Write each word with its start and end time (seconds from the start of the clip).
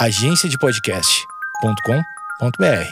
agenciadepodcast.com.br. 0.00 2.88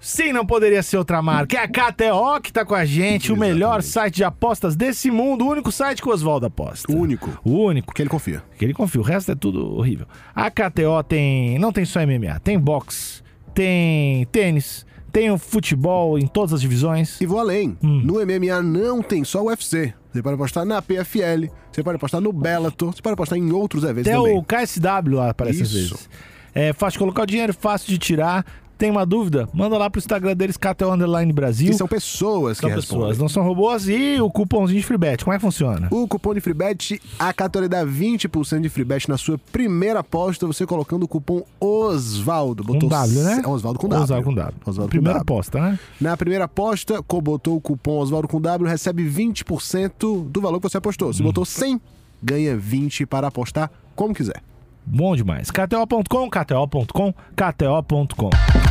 Sim, 0.00 0.32
não 0.32 0.46
poderia 0.46 0.82
ser 0.82 0.96
outra 0.96 1.20
marca. 1.20 1.54
É 1.54 1.60
a 1.60 1.68
KTO 1.68 2.40
que 2.42 2.50
tá 2.50 2.64
com 2.64 2.74
a 2.74 2.86
gente, 2.86 3.30
o 3.30 3.36
melhor 3.36 3.82
site 3.82 4.14
de 4.14 4.24
apostas 4.24 4.74
desse 4.74 5.10
mundo, 5.10 5.44
o 5.44 5.50
único 5.50 5.70
site 5.70 6.00
que 6.00 6.08
o 6.08 6.12
Oswaldo 6.12 6.46
aposta. 6.46 6.90
O 6.90 6.96
único. 6.96 7.38
O 7.44 7.62
único. 7.62 7.92
Que 7.92 8.00
ele 8.00 8.08
confia. 8.08 8.42
Que 8.56 8.64
ele 8.64 8.72
confia, 8.72 9.02
o 9.02 9.04
resto 9.04 9.32
é 9.32 9.34
tudo 9.34 9.76
horrível. 9.76 10.06
A 10.34 10.50
KTO 10.50 11.02
tem. 11.06 11.58
Não 11.58 11.72
tem 11.72 11.84
só 11.84 12.00
MMA, 12.00 12.40
tem 12.40 12.58
boxe, 12.58 13.22
tem 13.52 14.24
tênis, 14.32 14.86
tem 15.12 15.30
o 15.30 15.38
futebol 15.38 16.18
em 16.18 16.26
todas 16.26 16.52
as 16.52 16.60
divisões. 16.60 17.20
E 17.20 17.26
vou 17.26 17.38
além. 17.38 17.76
Hum. 17.82 18.00
No 18.04 18.14
MMA 18.14 18.62
não 18.62 19.02
tem 19.02 19.24
só 19.24 19.42
o 19.42 19.46
UFC. 19.46 19.92
Você 20.12 20.22
pode 20.22 20.34
apostar 20.34 20.64
na 20.64 20.82
PFL, 20.82 21.48
você 21.70 21.84
pode 21.84 21.96
apostar 21.96 22.20
no 22.20 22.32
Bellator, 22.32 22.92
você 22.92 23.00
pode 23.00 23.14
apostar 23.14 23.38
em 23.38 23.52
outros 23.52 23.84
eventos 23.84 24.10
Até 24.10 24.16
também. 24.16 24.36
o 24.36 24.42
KSW 24.42 25.14
lá 25.16 25.30
aparece 25.30 25.62
às 25.62 25.70
Isso. 25.70 25.94
vezes. 25.94 26.10
É 26.52 26.72
fácil 26.72 26.94
de 26.94 26.98
colocar 26.98 27.22
o 27.22 27.26
dinheiro, 27.26 27.54
fácil 27.54 27.88
de 27.88 27.98
tirar. 27.98 28.44
Tem 28.80 28.90
uma 28.90 29.04
dúvida? 29.04 29.46
Manda 29.52 29.76
lá 29.76 29.90
pro 29.90 29.98
Instagram 29.98 30.34
deles, 30.34 30.56
KTO 30.56 30.90
Underline 30.90 31.30
Brasil. 31.34 31.68
Que 31.70 31.76
são 31.76 31.86
pessoas 31.86 32.58
que 32.58 32.66
São 32.66 32.74
respondem. 32.74 33.08
pessoas, 33.08 33.18
não 33.18 33.28
são 33.28 33.42
robôs. 33.42 33.86
E 33.86 34.18
o 34.22 34.30
cupomzinho 34.30 34.80
de 34.80 34.86
freebet, 34.86 35.22
como 35.22 35.34
é 35.34 35.36
que 35.36 35.42
funciona? 35.42 35.86
O 35.90 36.08
cupom 36.08 36.32
de 36.32 36.40
FreeBet, 36.40 36.98
a 37.18 37.30
KTO 37.30 37.68
dá 37.68 37.84
20% 37.84 38.62
de 38.62 38.70
FreeBet 38.70 39.06
na 39.06 39.18
sua 39.18 39.36
primeira 39.52 40.00
aposta, 40.00 40.46
você 40.46 40.64
colocando 40.64 41.02
o 41.02 41.08
cupom 41.08 41.42
OSVALDO. 41.60 42.64
Com 42.64 42.78
W, 42.78 43.22
né? 43.22 43.42
É 43.44 43.48
Osvaldo 43.48 43.78
com 43.78 43.86
W. 43.86 44.02
Oswaldo 44.02 44.24
com 44.24 44.34
W. 44.34 44.54
Oswaldo 44.64 44.82
com 44.84 44.88
Primeira 44.88 45.18
W. 45.18 45.22
aposta, 45.34 45.60
né? 45.60 45.78
Na 46.00 46.16
primeira 46.16 46.44
aposta, 46.46 47.04
botou 47.22 47.56
o 47.58 47.60
cupom 47.60 47.98
Osvaldo 47.98 48.28
com 48.28 48.40
W, 48.40 48.66
recebe 48.66 49.04
20% 49.04 50.26
do 50.26 50.40
valor 50.40 50.58
que 50.58 50.66
você 50.70 50.78
apostou. 50.78 51.12
Se 51.12 51.22
botou 51.22 51.44
100, 51.44 51.78
ganha 52.22 52.56
20 52.56 53.04
para 53.04 53.26
apostar 53.28 53.70
como 53.94 54.14
quiser. 54.14 54.42
Bom 54.86 55.14
demais. 55.14 55.50
KTO.com, 55.50 56.30
KTO.com, 56.30 57.12
KTO.com. 57.36 58.69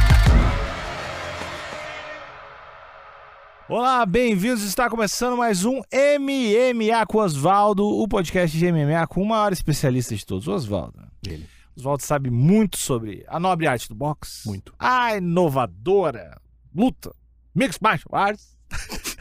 Olá, 3.69 4.03
bem-vindos. 4.03 4.63
Está 4.63 4.89
começando 4.89 5.37
mais 5.37 5.63
um 5.63 5.79
MMA 5.93 7.05
com 7.07 7.19
Osvaldo, 7.19 7.85
o 7.85 8.07
podcast 8.07 8.57
de 8.57 8.71
MMA 8.71 9.05
com 9.07 9.21
o 9.21 9.27
maior 9.27 9.53
especialista 9.53 10.15
de 10.15 10.25
todos, 10.25 10.47
o 10.47 10.53
Osvaldo. 10.53 10.99
Ele. 11.27 11.47
Osvaldo 11.77 12.03
sabe 12.03 12.31
muito 12.31 12.77
sobre 12.77 13.23
a 13.27 13.39
nobre 13.39 13.67
arte 13.67 13.87
do 13.87 13.93
boxe. 13.93 14.47
Muito. 14.47 14.73
A 14.79 15.17
inovadora 15.17 16.35
luta, 16.75 17.13
mixed 17.53 17.79
martial 17.81 18.19
arts. 18.19 18.57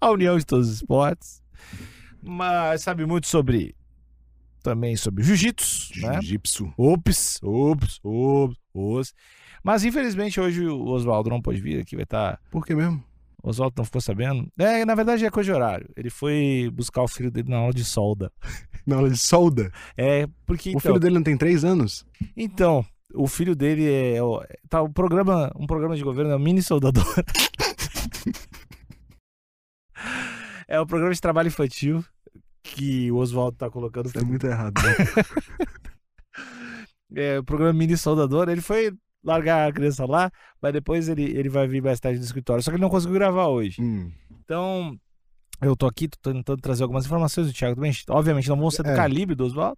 a 0.00 0.10
união 0.10 0.36
de 0.36 0.44
todos 0.44 0.68
os 0.68 0.74
esportes. 0.76 1.42
Mas 2.22 2.82
sabe 2.82 3.06
muito 3.06 3.26
sobre 3.26 3.74
também 4.62 4.96
sobre 4.96 5.22
jiu-jitsu, 5.24 6.00
né? 6.00 6.14
Jiu-jitsu. 6.14 6.72
Ops, 6.76 7.38
ops, 7.42 8.00
ops, 8.02 8.56
ops. 8.72 9.14
Mas 9.62 9.84
infelizmente 9.84 10.40
hoje 10.40 10.66
o 10.66 10.84
Oswaldo 10.86 11.30
não 11.30 11.40
pôde 11.40 11.60
vir 11.60 11.80
aqui, 11.80 11.96
vai 11.96 12.04
estar. 12.04 12.40
Por 12.50 12.64
que 12.64 12.74
mesmo? 12.74 13.02
O 13.42 13.50
Oswaldo 13.50 13.74
não 13.76 13.84
ficou 13.84 14.00
sabendo. 14.00 14.48
É, 14.58 14.84
na 14.84 14.94
verdade 14.94 15.24
é 15.24 15.30
coisa 15.30 15.50
de 15.50 15.54
horário. 15.56 15.88
Ele 15.96 16.10
foi 16.10 16.70
buscar 16.72 17.02
o 17.02 17.08
filho 17.08 17.30
dele 17.30 17.50
na 17.50 17.58
aula 17.58 17.72
de 17.72 17.84
solda. 17.84 18.32
Na 18.84 18.96
aula 18.96 19.08
de 19.10 19.18
solda. 19.18 19.70
É, 19.96 20.26
porque. 20.44 20.70
O 20.70 20.72
então, 20.72 20.80
filho 20.80 20.98
dele 20.98 21.14
não 21.14 21.22
tem 21.22 21.36
3 21.36 21.64
anos? 21.64 22.04
Então, 22.36 22.84
o 23.14 23.28
filho 23.28 23.54
dele 23.54 23.88
é. 23.88 24.20
o- 24.20 24.42
Tá, 24.68 24.82
o 24.82 24.92
programa, 24.92 25.52
um 25.54 25.68
programa 25.68 25.94
de 25.96 26.02
governo 26.02 26.32
é 26.32 26.36
o 26.36 26.40
Mini 26.40 26.60
Soldador. 26.60 27.04
é 30.66 30.80
o 30.80 30.86
programa 30.86 31.14
de 31.14 31.20
trabalho 31.20 31.46
infantil 31.46 32.04
que 32.62 33.10
o 33.10 33.16
Oswaldo 33.16 33.56
tá 33.56 33.68
colocando. 33.70 34.06
Isso 34.06 34.18
é 34.18 34.22
muito 34.24 34.46
errado. 34.46 34.74
né? 34.82 34.94
É, 37.14 37.38
o 37.38 37.44
programa 37.44 37.74
Mini 37.74 37.94
Soldador. 37.94 38.48
Ele 38.48 38.62
foi 38.62 38.90
largar 39.22 39.68
a 39.68 39.72
criança 39.72 40.06
lá, 40.06 40.30
mas 40.62 40.72
depois 40.72 41.08
ele, 41.10 41.24
ele 41.24 41.48
vai 41.50 41.68
vir 41.68 41.82
mais 41.82 42.00
tarde 42.00 42.18
no 42.18 42.24
escritório. 42.24 42.62
Só 42.62 42.70
que 42.70 42.76
ele 42.76 42.82
não 42.82 42.88
conseguiu 42.88 43.14
gravar 43.14 43.48
hoje. 43.48 43.82
Hum. 43.82 44.10
Então, 44.42 44.96
eu 45.60 45.76
tô 45.76 45.86
aqui, 45.86 46.08
tô 46.08 46.32
tentando 46.32 46.60
trazer 46.62 46.82
algumas 46.84 47.04
informações 47.04 47.46
do 47.48 47.52
Thiago 47.52 47.74
também. 47.74 47.92
Obviamente 48.08 48.48
não 48.48 48.56
vão 48.56 48.70
ser 48.70 48.82
do 48.82 48.88
É. 48.90 48.96
calibre 48.96 49.34
do 49.34 49.44
Oswaldo. 49.44 49.76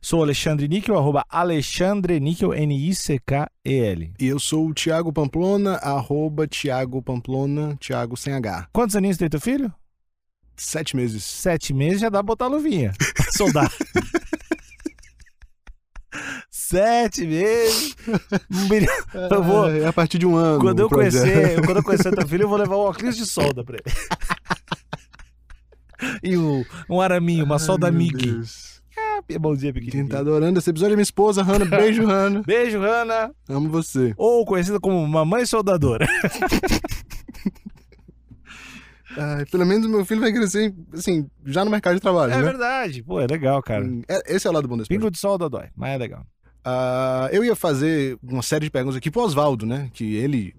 Sou 0.00 0.22
Alexandre 0.22 0.66
Níquel, 0.68 0.96
arroba 0.96 1.24
Alexandre 1.28 2.20
Níquel, 2.20 2.54
N-I-C-K-E-L. 2.54 4.12
E 4.18 4.26
eu 4.26 4.38
sou 4.38 4.68
o 4.68 4.72
Thiago 4.72 5.12
Pamplona, 5.12 5.74
arroba 5.74 6.46
Thiago 6.46 7.02
Pamplona, 7.02 7.76
Thiago 7.80 8.16
sem 8.16 8.32
H. 8.32 8.68
Quantos 8.72 8.94
aninhos 8.96 9.18
tem 9.18 9.28
teu 9.28 9.40
filho? 9.40 9.70
Sete 10.62 10.94
meses. 10.94 11.24
Sete 11.24 11.72
meses 11.72 12.02
já 12.02 12.10
dá 12.10 12.18
pra 12.18 12.22
botar 12.22 12.44
a 12.44 12.48
luvinha. 12.48 12.92
Soldar. 13.34 13.72
Sete 16.50 17.26
meses. 17.26 17.96
Eu 19.30 19.42
vou. 19.42 19.70
É 19.70 19.86
a 19.86 19.92
partir 19.92 20.18
de 20.18 20.26
um 20.26 20.36
ano. 20.36 20.60
Quando 20.60 20.80
eu, 20.80 20.90
conhecer, 20.90 21.58
quando 21.64 21.78
eu 21.78 21.82
conhecer 21.82 22.14
teu 22.14 22.28
filho, 22.28 22.42
eu 22.42 22.48
vou 22.48 22.58
levar 22.58 22.76
um 22.76 22.80
óculos 22.80 23.16
de 23.16 23.24
solda 23.24 23.64
pra 23.64 23.76
ele. 23.76 23.84
E 26.22 26.36
um, 26.36 26.62
um 26.90 27.00
araminho, 27.00 27.46
uma 27.46 27.58
solda 27.58 27.86
Ai, 27.86 27.92
amiga. 27.92 28.18
Deus. 28.18 28.82
Mãozinha 29.40 29.72
Quem 29.72 29.82
pequenininha. 29.82 30.14
tá 30.14 30.20
adorando 30.20 30.58
esse 30.58 30.68
episódio 30.68 30.92
é 30.92 30.96
minha 30.96 31.02
esposa, 31.02 31.42
Hannah. 31.42 31.64
Beijo, 31.64 32.04
Hannah. 32.04 32.42
Beijo, 32.42 32.80
Hanna. 32.80 33.32
Amo 33.48 33.70
você. 33.70 34.12
Ou 34.16 34.44
conhecida 34.44 34.78
como 34.78 35.06
Mamãe 35.06 35.46
Soldadora. 35.46 36.06
Ai, 39.16 39.44
pelo 39.46 39.66
menos 39.66 39.86
meu 39.88 40.04
filho 40.04 40.20
vai 40.20 40.32
crescer, 40.32 40.74
assim, 40.92 41.28
já 41.44 41.64
no 41.64 41.70
mercado 41.70 41.94
de 41.94 42.00
trabalho, 42.00 42.32
É 42.32 42.36
né? 42.36 42.42
verdade. 42.42 43.02
Pô, 43.02 43.20
é 43.20 43.26
legal, 43.26 43.62
cara. 43.62 43.84
Hum, 43.84 44.02
é- 44.08 44.34
Esse 44.36 44.46
é 44.46 44.50
o 44.50 44.52
lado 44.52 44.68
bom 44.68 44.76
desse. 44.76 44.88
Pingo 44.88 45.10
de 45.10 45.18
solda 45.18 45.48
dói, 45.48 45.68
mas 45.76 45.90
é 45.94 45.98
legal. 45.98 46.24
Ah, 46.64 47.28
eu 47.32 47.42
ia 47.42 47.56
fazer 47.56 48.18
uma 48.22 48.42
série 48.42 48.66
de 48.66 48.70
perguntas 48.70 48.96
aqui 48.96 49.10
pro 49.10 49.22
Oswaldo, 49.22 49.64
né? 49.64 49.90
Que 49.94 50.14
ele 50.16 50.54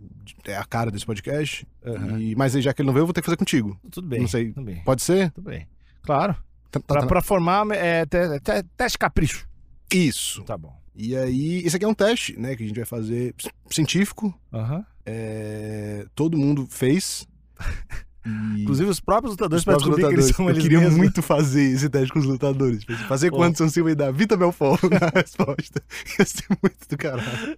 é 0.45 0.57
a 0.57 0.65
cara 0.65 0.89
desse 0.89 1.05
podcast. 1.05 1.65
Aham. 1.85 2.19
E- 2.19 2.35
mas 2.35 2.53
já 2.53 2.73
que 2.73 2.81
ele 2.81 2.87
não 2.87 2.93
veio, 2.93 3.03
eu 3.03 3.07
vou 3.07 3.13
ter 3.13 3.21
que 3.21 3.25
fazer 3.25 3.37
contigo. 3.37 3.79
Tudo 3.91 4.07
bem. 4.07 4.19
Não 4.21 4.27
sei. 4.27 4.51
Bem. 4.51 4.81
Pode 4.83 5.03
ser? 5.03 5.29
Tudo 5.31 5.49
bem. 5.49 5.67
Claro. 6.01 6.33
Tá- 6.71 6.79
tá- 6.79 6.85
Pra, 6.87 7.01
tá- 7.01 7.07
pra 7.07 7.21
formar 7.21 7.67
é, 7.71 8.05
te- 8.05 8.39
te- 8.39 8.63
teste 8.75 8.97
capricho. 8.97 9.47
Isso. 9.93 10.41
Tá 10.43 10.57
bom. 10.57 10.75
E 10.95 11.15
aí, 11.15 11.59
esse 11.65 11.75
aqui 11.75 11.85
é 11.85 11.87
um 11.87 11.93
teste, 11.93 12.37
né? 12.39 12.55
Que 12.55 12.63
a 12.63 12.67
gente 12.67 12.75
vai 12.75 12.85
fazer 12.85 13.35
científico. 13.69 14.33
Aham. 14.51 14.83
É, 15.05 16.05
todo 16.15 16.37
mundo 16.37 16.65
fez. 16.69 17.27
E- 18.25 18.61
Inclusive 18.61 18.89
os 18.89 18.99
próprios 18.99 19.31
lutadores 19.33 19.61
Os 19.61 19.65
pra 19.65 19.73
próprios 19.75 19.95
descobrir 19.97 20.07
que 20.15 20.19
eles 20.21 20.25
lutadores. 20.31 20.35
são 20.35 20.45
Eu 20.45 20.51
eles 20.51 20.63
queria 20.63 20.79
mesmos. 20.79 20.97
muito 20.97 21.21
fazer 21.21 21.63
esse 21.73 21.89
teste 21.89 22.13
com 22.13 22.19
os 22.19 22.25
lutadores. 22.25 22.83
Fazer 23.07 23.29
Pô. 23.31 23.37
quantos 23.37 23.57
são 23.57 23.69
Silva 23.69 23.91
e 23.91 23.95
da 23.95 24.11
Vita 24.11 24.37
Belfort 24.37 24.81
na 24.89 25.09
resposta. 25.19 25.81
Ia 26.19 26.25
ser 26.25 26.45
muito 26.61 26.87
do 26.89 26.97
caralho. 26.97 27.57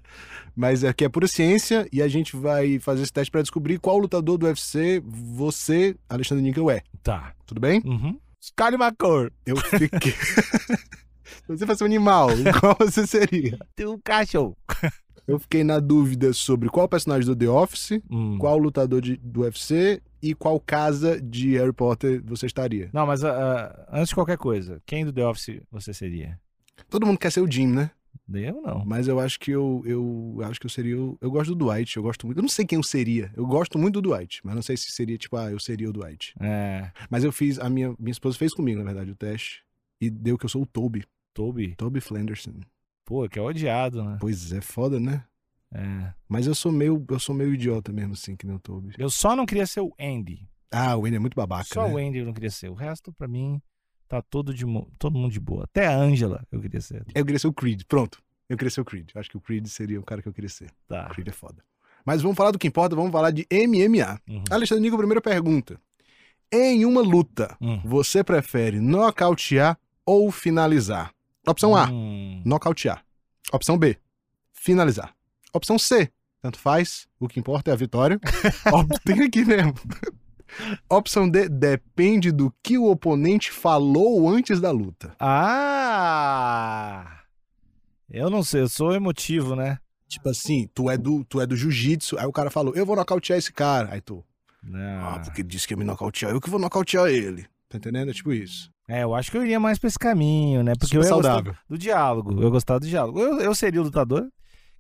Mas 0.56 0.84
aqui 0.84 1.04
é 1.04 1.10
pura 1.10 1.28
ciência 1.28 1.88
e 1.92 2.02
a 2.02 2.08
gente 2.08 2.36
vai 2.36 2.80
fazer 2.80 3.02
esse 3.04 3.12
teste 3.12 3.32
pra 3.32 3.42
descobrir 3.42 3.80
qual 3.80 3.98
lutador 3.98 4.38
do 4.38 4.46
UFC 4.46 5.02
você, 5.06 5.96
Alexandre 6.08 6.44
Níquel, 6.44 6.70
é. 6.70 6.82
Tá. 7.02 7.34
Tudo 7.46 7.60
bem? 7.60 7.82
Uhum. 7.84 8.18
Scotty 8.42 8.76
McCord. 8.76 9.32
Eu 9.46 9.58
fiquei. 9.58 10.14
Se 11.46 11.48
você 11.58 11.66
fosse 11.66 11.84
um 11.84 11.88
animal, 11.88 12.30
qual 12.60 12.76
você 12.80 13.06
seria? 13.06 13.58
Um 13.82 13.98
cachorro. 14.02 14.56
Eu 15.28 15.40
fiquei 15.40 15.64
na 15.64 15.80
dúvida 15.80 16.34
sobre 16.34 16.70
qual 16.70 16.88
personagem 16.88 17.26
do 17.26 17.36
The 17.36 17.48
Office, 17.50 18.02
Hum. 18.10 18.38
qual 18.38 18.58
lutador 18.58 19.02
de- 19.02 19.18
do 19.18 19.42
UFC 19.42 20.02
e 20.22 20.34
qual 20.36 20.60
casa 20.60 21.22
de 21.22 21.52
Harry 21.58 21.72
Potter 21.74 22.22
você 22.26 22.46
estaria. 22.46 22.90
Não, 22.94 23.06
mas 23.06 23.24
ah, 23.24 23.88
antes 23.92 24.10
de 24.10 24.16
qualquer 24.16 24.38
coisa, 24.38 24.82
quem 24.86 25.06
do 25.06 25.14
The 25.14 25.26
Office 25.26 25.62
você 25.72 25.94
seria? 25.94 26.40
Todo 26.90 27.06
mundo 27.06 27.18
quer 27.20 27.32
ser 27.32 27.42
o 27.42 27.50
Jim, 27.50 27.68
né? 27.68 27.92
Eu 28.34 28.62
não. 28.62 28.86
Mas 28.86 29.08
eu 29.08 29.20
acho 29.20 29.40
que 29.40 29.52
eu, 29.52 29.82
eu 29.86 30.38
acho 30.44 30.60
que 30.60 30.66
eu 30.66 30.70
seria 30.70 31.00
o, 31.00 31.18
eu 31.22 31.30
gosto 31.32 31.54
do 31.56 31.66
Dwight, 31.66 31.98
eu 31.98 32.04
gosto 32.04 32.26
muito. 32.26 32.38
Eu 32.38 32.42
não 32.44 32.50
sei 32.50 32.66
quem 32.66 32.78
eu 32.78 32.84
seria. 32.84 33.32
Eu 33.36 33.46
gosto 33.46 33.78
muito 33.78 34.02
do 34.02 34.10
Dwight, 34.10 34.40
mas 34.44 34.56
não 34.56 34.62
sei 34.62 34.78
se 34.78 34.92
seria 34.92 35.18
tipo, 35.18 35.36
ah, 35.36 35.52
eu 35.52 35.60
seria 35.60 35.90
o 35.90 35.94
Dwight. 35.94 36.34
É. 36.40 36.92
Mas 37.10 37.24
eu 37.24 37.32
fiz 37.32 37.60
a 37.60 37.70
minha 37.70 37.94
minha 38.00 38.12
esposa 38.12 38.38
fez 38.38 38.54
comigo, 38.54 38.80
na 38.80 38.86
verdade, 38.86 39.12
o 39.12 39.16
teste 39.16 39.62
e 40.02 40.10
deu 40.10 40.38
que 40.38 40.46
eu 40.46 40.50
sou 40.50 40.62
o 40.62 40.66
Toby, 40.66 41.04
Toby. 41.34 41.76
Toby 41.76 42.00
Flanderson. 42.02 42.54
Pô, 43.06 43.28
que 43.28 43.38
é 43.38 43.42
odiado, 43.42 44.04
né? 44.04 44.18
Pois 44.20 44.52
é, 44.54 44.62
foda, 44.62 45.00
né? 45.00 45.24
É. 45.74 46.14
Mas 46.30 46.46
eu 46.48 46.54
sou 46.56 46.72
meio 46.72 47.04
eu 47.10 47.20
sou 47.20 47.34
meio 47.36 47.54
idiota 47.54 47.92
mesmo 47.92 48.14
assim, 48.14 48.36
que 48.36 48.46
nem 48.46 48.56
o 48.56 48.60
Toby. 48.60 48.94
Eu 48.98 49.10
só 49.10 49.36
não 49.36 49.46
queria 49.46 49.66
ser 49.66 49.82
o 49.82 49.94
Andy. 50.00 50.48
Ah, 50.72 50.96
o 50.96 51.06
Andy 51.06 51.16
é 51.16 51.20
muito 51.20 51.36
babaca, 51.36 51.66
Só 51.66 51.88
né? 51.88 51.94
o 51.94 51.98
Andy 51.98 52.20
eu 52.20 52.26
não 52.26 52.34
queria 52.34 52.50
ser. 52.52 52.70
O 52.70 52.74
resto, 52.74 53.12
pra 53.14 53.28
mim, 53.28 53.62
tá 54.08 54.22
todo, 54.22 54.54
de, 54.54 54.66
todo 54.98 55.18
mundo 55.18 55.32
de 55.32 55.40
boa. 55.40 55.66
Até 55.66 55.88
a 55.88 55.96
Angela 55.98 56.46
eu 56.52 56.60
queria 56.62 56.82
ser. 56.82 57.04
Eu 57.14 57.26
queria 57.26 57.40
ser 57.40 57.48
o 57.48 57.54
Creed, 57.54 57.84
pronto. 57.88 58.22
Eu 58.50 58.58
queria 58.58 58.70
ser 58.72 58.82
o 58.82 58.86
Creed. 58.86 59.10
Acho 59.16 59.30
que 59.30 59.38
o 59.38 59.42
Creed 59.42 59.66
seria 59.68 60.00
o 60.00 60.04
cara 60.04 60.22
que 60.22 60.28
eu 60.28 60.34
queria 60.34 60.50
ser. 60.50 60.70
Tá. 60.88 61.08
O 61.08 61.10
Creed 61.14 61.28
é 61.28 61.32
foda. 61.32 61.64
Mas 62.06 62.22
vamos 62.22 62.36
falar 62.38 62.52
do 62.52 62.60
que 62.60 62.68
importa, 62.68 62.96
vamos 62.96 63.12
falar 63.12 63.32
de 63.32 63.48
MMA. 63.52 64.20
Uhum. 64.28 64.44
Alexandre 64.52 64.84
Nico, 64.84 64.98
primeira 64.98 65.22
pergunta. 65.22 65.80
Em 66.52 66.86
uma 66.86 67.02
luta, 67.02 67.56
Hum. 67.60 67.80
você 67.84 68.24
prefere 68.24 68.80
nocautear 68.80 69.78
ou 70.06 70.30
finalizar? 70.32 71.12
Opção 71.48 71.76
A, 71.76 71.90
Hum. 71.90 72.42
nocautear. 72.46 73.04
Opção 73.52 73.78
B, 73.78 73.98
finalizar. 74.52 75.14
Opção 75.54 75.78
C, 75.78 76.10
tanto 76.42 76.58
faz. 76.58 77.08
O 77.20 77.28
que 77.28 77.40
importa 77.40 77.72
é 77.72 77.74
a 77.74 77.78
vitória. 77.78 78.20
Tem 79.06 79.22
aqui 79.24 79.46
mesmo. 79.46 79.74
Opção 80.90 81.30
D, 81.30 81.50
depende 81.50 82.32
do 82.32 82.54
que 82.64 82.78
o 82.78 82.90
oponente 82.90 83.52
falou 83.52 84.30
antes 84.30 84.60
da 84.62 84.72
luta. 84.72 85.16
Ah! 85.20 87.20
Eu 88.10 88.30
não 88.30 88.44
sei, 88.44 88.62
eu 88.62 88.70
sou 88.70 88.94
emotivo, 88.94 89.56
né? 89.56 89.80
Tipo 90.08 90.30
assim, 90.30 90.70
tu 90.74 90.90
é 90.90 90.98
do, 90.98 91.24
tu 91.26 91.42
é 91.42 91.48
do 91.48 91.56
jiu-jitsu, 91.56 92.18
aí 92.20 92.26
o 92.28 92.32
cara 92.32 92.52
falou, 92.52 92.76
eu 92.76 92.86
vou 92.86 92.96
nocautear 92.96 93.40
esse 93.40 93.52
cara. 93.52 93.90
Aí 93.92 94.02
tu, 94.02 94.24
Não. 94.62 95.10
ah, 95.10 95.20
porque 95.20 95.42
disse 95.42 95.68
que 95.68 95.74
ia 95.74 95.78
me 95.78 95.84
nocautear, 95.84 96.32
eu 96.32 96.40
que 96.40 96.50
vou 96.50 96.60
nocautear 96.60 97.08
ele. 97.08 97.48
Tá 97.68 97.78
entendendo? 97.78 98.12
É 98.12 98.14
tipo 98.14 98.32
isso. 98.32 98.72
É, 98.88 99.04
eu 99.04 99.16
acho 99.16 99.32
que 99.32 99.38
eu 99.38 99.44
iria 99.44 99.60
mais 99.60 99.80
pra 99.80 99.88
esse 99.88 99.98
caminho, 99.98 100.62
né? 100.64 100.74
Porque 100.74 100.88
Super 100.88 100.98
eu 100.98 101.04
ia 101.04 101.10
saudável. 101.10 101.56
do 101.70 101.78
diálogo. 101.78 102.42
Eu 102.42 102.52
gostava 102.52 102.80
do 102.80 102.88
diálogo. 102.88 103.20
Eu, 103.20 103.40
eu 103.40 103.56
seria 103.56 103.80
o 103.80 103.84
lutador 103.84 104.28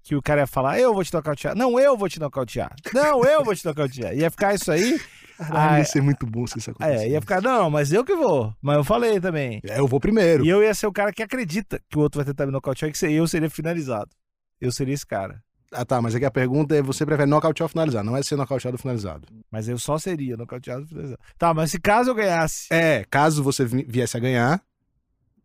que 0.03 0.15
o 0.15 0.21
cara 0.21 0.41
ia 0.41 0.47
falar, 0.47 0.79
eu 0.79 0.94
vou 0.94 1.03
te 1.03 1.13
nocautear. 1.13 1.55
Não, 1.55 1.79
eu 1.79 1.97
vou 1.97 2.09
te 2.09 2.19
nocautear. 2.19 2.75
Não, 2.94 3.23
eu 3.23 3.44
vou 3.44 3.55
te 3.55 3.65
nocautear. 3.65 4.13
Ia 4.13 4.29
ficar 4.29 4.53
isso 4.53 4.71
aí. 4.71 5.00
Caralho, 5.38 5.73
Ah, 5.73 5.79
ia 5.79 5.85
ser 5.85 6.01
muito 6.01 6.27
bom 6.27 6.45
se 6.45 6.59
isso 6.59 6.69
acontecesse. 6.71 7.05
É, 7.05 7.09
ia 7.09 7.21
ficar, 7.21 7.41
não, 7.41 7.69
mas 7.69 7.91
eu 7.91 8.03
que 8.03 8.13
vou. 8.15 8.53
Mas 8.61 8.75
eu 8.77 8.83
falei 8.83 9.19
também. 9.19 9.61
É, 9.67 9.79
eu 9.79 9.88
vou 9.88 10.00
primeiro. 10.00 10.45
E 10.45 10.50
eu 10.50 10.61
ia 10.61 10.73
ser 10.73 10.85
o 10.88 10.91
cara 10.91 11.11
que 11.11 11.23
acredita 11.23 11.81
que 11.89 11.97
o 11.97 12.01
outro 12.01 12.19
vai 12.19 12.25
tentar 12.25 12.45
me 12.45 12.51
nocautear 12.51 12.89
e 12.89 12.94
que 12.94 13.05
eu 13.05 13.27
seria 13.27 13.50
finalizado. 13.50 14.11
Eu 14.59 14.71
seria 14.71 14.94
esse 14.94 15.05
cara. 15.05 15.41
Ah, 15.73 15.85
tá, 15.85 16.01
mas 16.01 16.15
aqui 16.15 16.25
a 16.25 16.31
pergunta 16.31 16.75
é: 16.75 16.81
você 16.81 17.05
prefere 17.05 17.29
nocautear 17.29 17.65
ou 17.65 17.69
finalizar? 17.69 18.03
Não 18.03 18.15
é 18.15 18.23
ser 18.23 18.35
nocauteado 18.35 18.75
ou 18.75 18.79
finalizado. 18.79 19.27
Mas 19.51 19.67
eu 19.67 19.77
só 19.77 19.97
seria 19.97 20.37
nocauteado 20.37 20.83
e 20.83 20.87
finalizado. 20.87 21.19
Tá, 21.37 21.53
mas 21.53 21.71
se 21.71 21.79
caso 21.79 22.09
eu 22.11 22.15
ganhasse. 22.15 22.67
É, 22.71 23.05
caso 23.09 23.43
você 23.43 23.65
vi- 23.65 23.85
viesse 23.87 24.15
a 24.15 24.19
ganhar, 24.19 24.61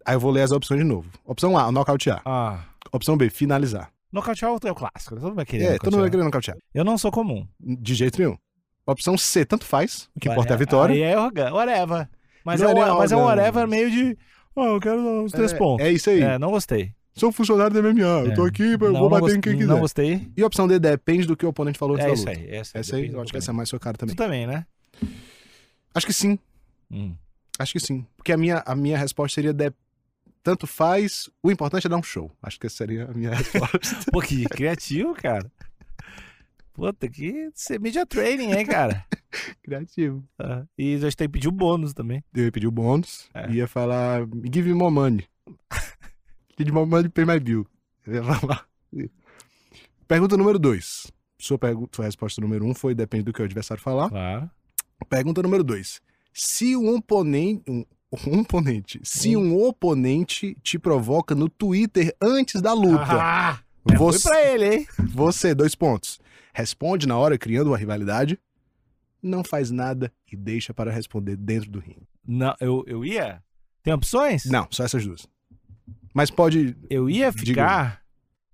aí 0.04 0.14
eu 0.14 0.20
vou 0.20 0.30
ler 0.30 0.42
as 0.42 0.50
opções 0.52 0.80
de 0.80 0.86
novo. 0.86 1.08
Opção 1.24 1.56
A, 1.58 1.70
nocautear. 1.72 2.22
Ah. 2.24 2.60
Opção 2.92 3.16
B, 3.16 3.28
finalizar. 3.30 3.90
Nocautear 4.12 4.50
é 4.64 4.70
o 4.70 4.74
clássico, 4.74 5.14
né? 5.14 5.20
Todo 5.20 5.28
mundo 5.28 5.36
vai 5.36 5.44
querer. 5.46 5.64
É, 5.64 5.78
todo 5.78 5.92
mundo 5.92 6.00
vai 6.00 6.10
nocautear. 6.10 6.10
querer 6.10 6.24
nocautear. 6.24 6.56
Eu 6.74 6.84
não 6.84 6.96
sou 6.96 7.10
comum. 7.10 7.46
De 7.60 7.94
jeito 7.94 8.18
nenhum. 8.18 8.36
Opção 8.86 9.18
C, 9.18 9.44
tanto 9.44 9.66
faz. 9.66 10.08
O 10.16 10.20
que 10.20 10.30
importa 10.30 10.52
é 10.52 10.54
a 10.54 10.58
vitória. 10.58 10.94
Aí 10.94 11.02
é 11.02 11.18
orga- 11.18 11.52
whatever. 11.52 12.08
Mas, 12.42 12.60
Não 12.60 12.70
é, 12.70 12.72
é 12.88 12.92
um, 12.92 12.96
mas 12.98 13.12
é 13.12 13.16
um 13.16 13.24
whatever 13.24 13.68
meio 13.68 13.90
de. 13.90 14.16
Oh, 14.56 14.64
eu 14.64 14.80
quero 14.80 15.24
os 15.24 15.32
três 15.32 15.52
é, 15.52 15.56
pontos. 15.58 15.84
É 15.86 15.92
isso 15.92 16.08
aí. 16.08 16.22
É, 16.22 16.38
não 16.38 16.50
gostei. 16.50 16.94
Sou 17.18 17.32
funcionário 17.32 17.74
da 17.74 17.82
MMA, 17.82 18.00
eu 18.28 18.34
tô 18.34 18.46
É. 18.46 18.48
aqui, 18.48 18.62
eu 18.62 18.78
não, 18.92 19.00
vou 19.00 19.10
bater 19.10 19.36
em 19.36 19.40
quem 19.40 19.54
quiser. 19.54 19.66
Não 19.66 19.80
gostei. 19.80 20.30
E 20.36 20.42
a 20.42 20.46
opção 20.46 20.68
D, 20.68 20.78
depende 20.78 21.26
do 21.26 21.36
que 21.36 21.44
o 21.44 21.48
oponente 21.48 21.78
falou 21.78 21.98
É 21.98 22.12
isso 22.12 22.24
luta. 22.24 22.30
aí. 22.38 22.46
Essa, 22.48 22.78
Essa 22.78 22.96
aí, 22.96 23.08
eu 23.08 23.20
acho 23.20 23.32
que 23.32 23.38
essa 23.38 23.50
é 23.50 23.54
mais 23.54 23.68
sua 23.68 23.78
cara 23.80 23.96
também. 23.96 24.14
Tu 24.14 24.18
também, 24.18 24.46
né? 24.46 24.64
Acho 25.94 26.06
que 26.06 26.12
sim, 26.12 26.38
Hum. 26.90 27.14
acho 27.58 27.72
que 27.72 27.80
sim. 27.80 28.06
Porque 28.16 28.32
a 28.32 28.36
minha, 28.36 28.62
a 28.64 28.74
minha 28.76 28.96
resposta 28.96 29.34
seria 29.34 29.52
de... 29.52 29.72
tanto 30.44 30.66
faz, 30.66 31.28
o 31.42 31.50
importante 31.50 31.86
é 31.86 31.90
dar 31.90 31.96
um 31.96 32.02
show. 32.02 32.30
Acho 32.42 32.58
que 32.60 32.66
essa 32.66 32.76
seria 32.76 33.06
a 33.06 33.12
minha 33.14 33.30
resposta. 33.34 34.10
Pô, 34.12 34.20
que 34.20 34.44
criativo, 34.44 35.12
cara. 35.14 35.50
Puta, 36.72 37.08
que 37.08 37.50
ser 37.54 37.80
media 37.80 38.06
training, 38.06 38.52
hein, 38.52 38.64
cara? 38.64 39.04
Criativo. 39.64 40.22
Ah, 40.38 40.62
E 40.78 40.94
a 40.94 40.98
gente 40.98 41.16
tem 41.16 41.26
que 41.26 41.32
pedir 41.32 41.48
o 41.48 41.52
bônus 41.52 41.92
também. 41.92 42.22
Eu 42.32 42.44
ia 42.44 42.52
pedir 42.52 42.68
o 42.68 42.70
bônus, 42.70 43.28
É. 43.34 43.50
ia 43.50 43.66
falar, 43.66 44.20
give 44.44 44.62
me 44.68 44.74
more 44.74 44.94
money. 44.94 45.24
Me 46.58 46.72
more 46.72 46.86
money, 46.86 47.08
pay 47.08 47.24
my 47.24 47.38
bill. 47.38 47.66
Pergunta 50.06 50.36
número 50.36 50.58
2. 50.58 51.12
Sua, 51.38 51.58
pergu- 51.58 51.88
sua 51.92 52.04
resposta 52.06 52.40
número 52.40 52.64
1 52.64 52.70
um 52.70 52.74
foi 52.74 52.94
depende 52.94 53.24
do 53.24 53.32
que 53.32 53.40
o 53.40 53.44
adversário 53.44 53.82
falar. 53.82 54.08
Claro. 54.08 54.50
Pergunta 55.08 55.42
número 55.42 55.62
2. 55.62 56.00
Se 56.32 56.76
um 56.76 56.94
oponente. 56.96 57.62
Um, 57.68 57.84
um 58.26 58.40
oponente. 58.40 59.00
Se 59.04 59.36
um 59.36 59.56
oponente 59.62 60.56
te 60.62 60.78
provoca 60.78 61.34
no 61.34 61.48
Twitter 61.48 62.14
antes 62.20 62.60
da 62.60 62.72
luta. 62.72 63.04
Ah, 63.08 63.58
é, 63.90 63.96
você, 63.96 64.28
pra 64.28 64.42
ele, 64.46 64.74
hein? 64.76 64.86
você, 64.98 65.54
dois 65.54 65.74
pontos. 65.74 66.18
Responde 66.54 67.06
na 67.06 67.16
hora, 67.16 67.38
criando 67.38 67.68
uma 67.68 67.76
rivalidade. 67.76 68.38
Não 69.22 69.44
faz 69.44 69.70
nada 69.70 70.12
e 70.30 70.36
deixa 70.36 70.72
para 70.72 70.90
responder 70.90 71.36
dentro 71.36 71.70
do 71.70 71.78
ringue. 71.80 72.08
Não, 72.26 72.54
eu, 72.60 72.82
eu 72.86 73.04
ia. 73.04 73.42
Tem 73.82 73.92
opções? 73.92 74.44
Não, 74.46 74.66
só 74.70 74.84
essas 74.84 75.04
duas. 75.04 75.26
Mas 76.14 76.30
pode. 76.30 76.76
Eu 76.90 77.08
ia 77.08 77.30
Diga. 77.30 77.46
ficar. 77.46 78.02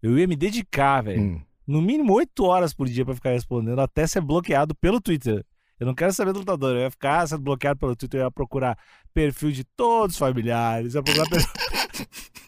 Eu 0.03 0.19
ia 0.19 0.27
me 0.27 0.37
dedicar, 0.37 1.03
velho. 1.03 1.21
Hum, 1.23 1.43
No 1.67 1.81
mínimo 1.81 2.13
8 2.13 2.45
horas 2.45 2.75
por 2.75 2.87
dia 2.89 3.05
pra 3.05 3.15
ficar 3.15 3.31
respondendo 3.31 3.79
até 3.81 4.07
ser 4.07 4.21
bloqueado 4.21 4.75
pelo 4.75 5.01
Twitter. 5.01 5.45
Eu 5.81 5.87
não 5.87 5.95
quero 5.95 6.13
saber 6.13 6.33
do 6.33 6.41
lutador. 6.41 6.77
Eu 6.77 6.83
ia 6.83 6.91
ficar 6.91 7.27
sendo 7.27 7.43
bloqueado 7.43 7.79
pelo 7.81 7.97
Twitter. 7.97 8.21
Eu 8.21 8.25
ia 8.27 8.31
procurar 8.31 8.79
perfil 9.13 9.51
de 9.51 9.65
todos 9.65 10.15
os 10.15 10.19
familiares. 10.19 10.95
Eu 10.95 11.01
ia 11.01 11.03
procurar 11.05 11.29
perfil. 11.31 11.51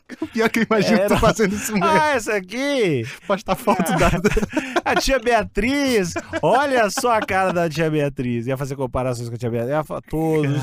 Pior 0.33 0.49
que 0.49 0.61
eu 0.61 0.67
imagino 0.71 0.99
Era- 1.01 1.09
tu 1.15 1.21
fazendo 1.21 1.55
isso 1.55 1.73
mesmo. 1.73 1.87
ah, 1.87 2.11
essa 2.15 2.35
aqui! 2.35 3.05
Postar 3.27 3.57
foto 3.57 3.83
da. 3.99 4.11
A 4.85 4.95
tia 4.95 5.19
Beatriz! 5.19 6.15
Olha 6.41 6.89
só 6.91 7.13
a 7.13 7.21
cara 7.21 7.53
da 7.53 7.69
tia 7.69 7.91
Beatriz. 7.91 8.47
Ia 8.47 8.57
fazer 8.57 8.77
comparações 8.77 9.29
com 9.29 9.35
a 9.35 9.39
tia 9.39 9.51
Beatriz. 9.51 9.73
Ia 9.75 9.83
fa- 9.83 10.01
todos. 10.01 10.61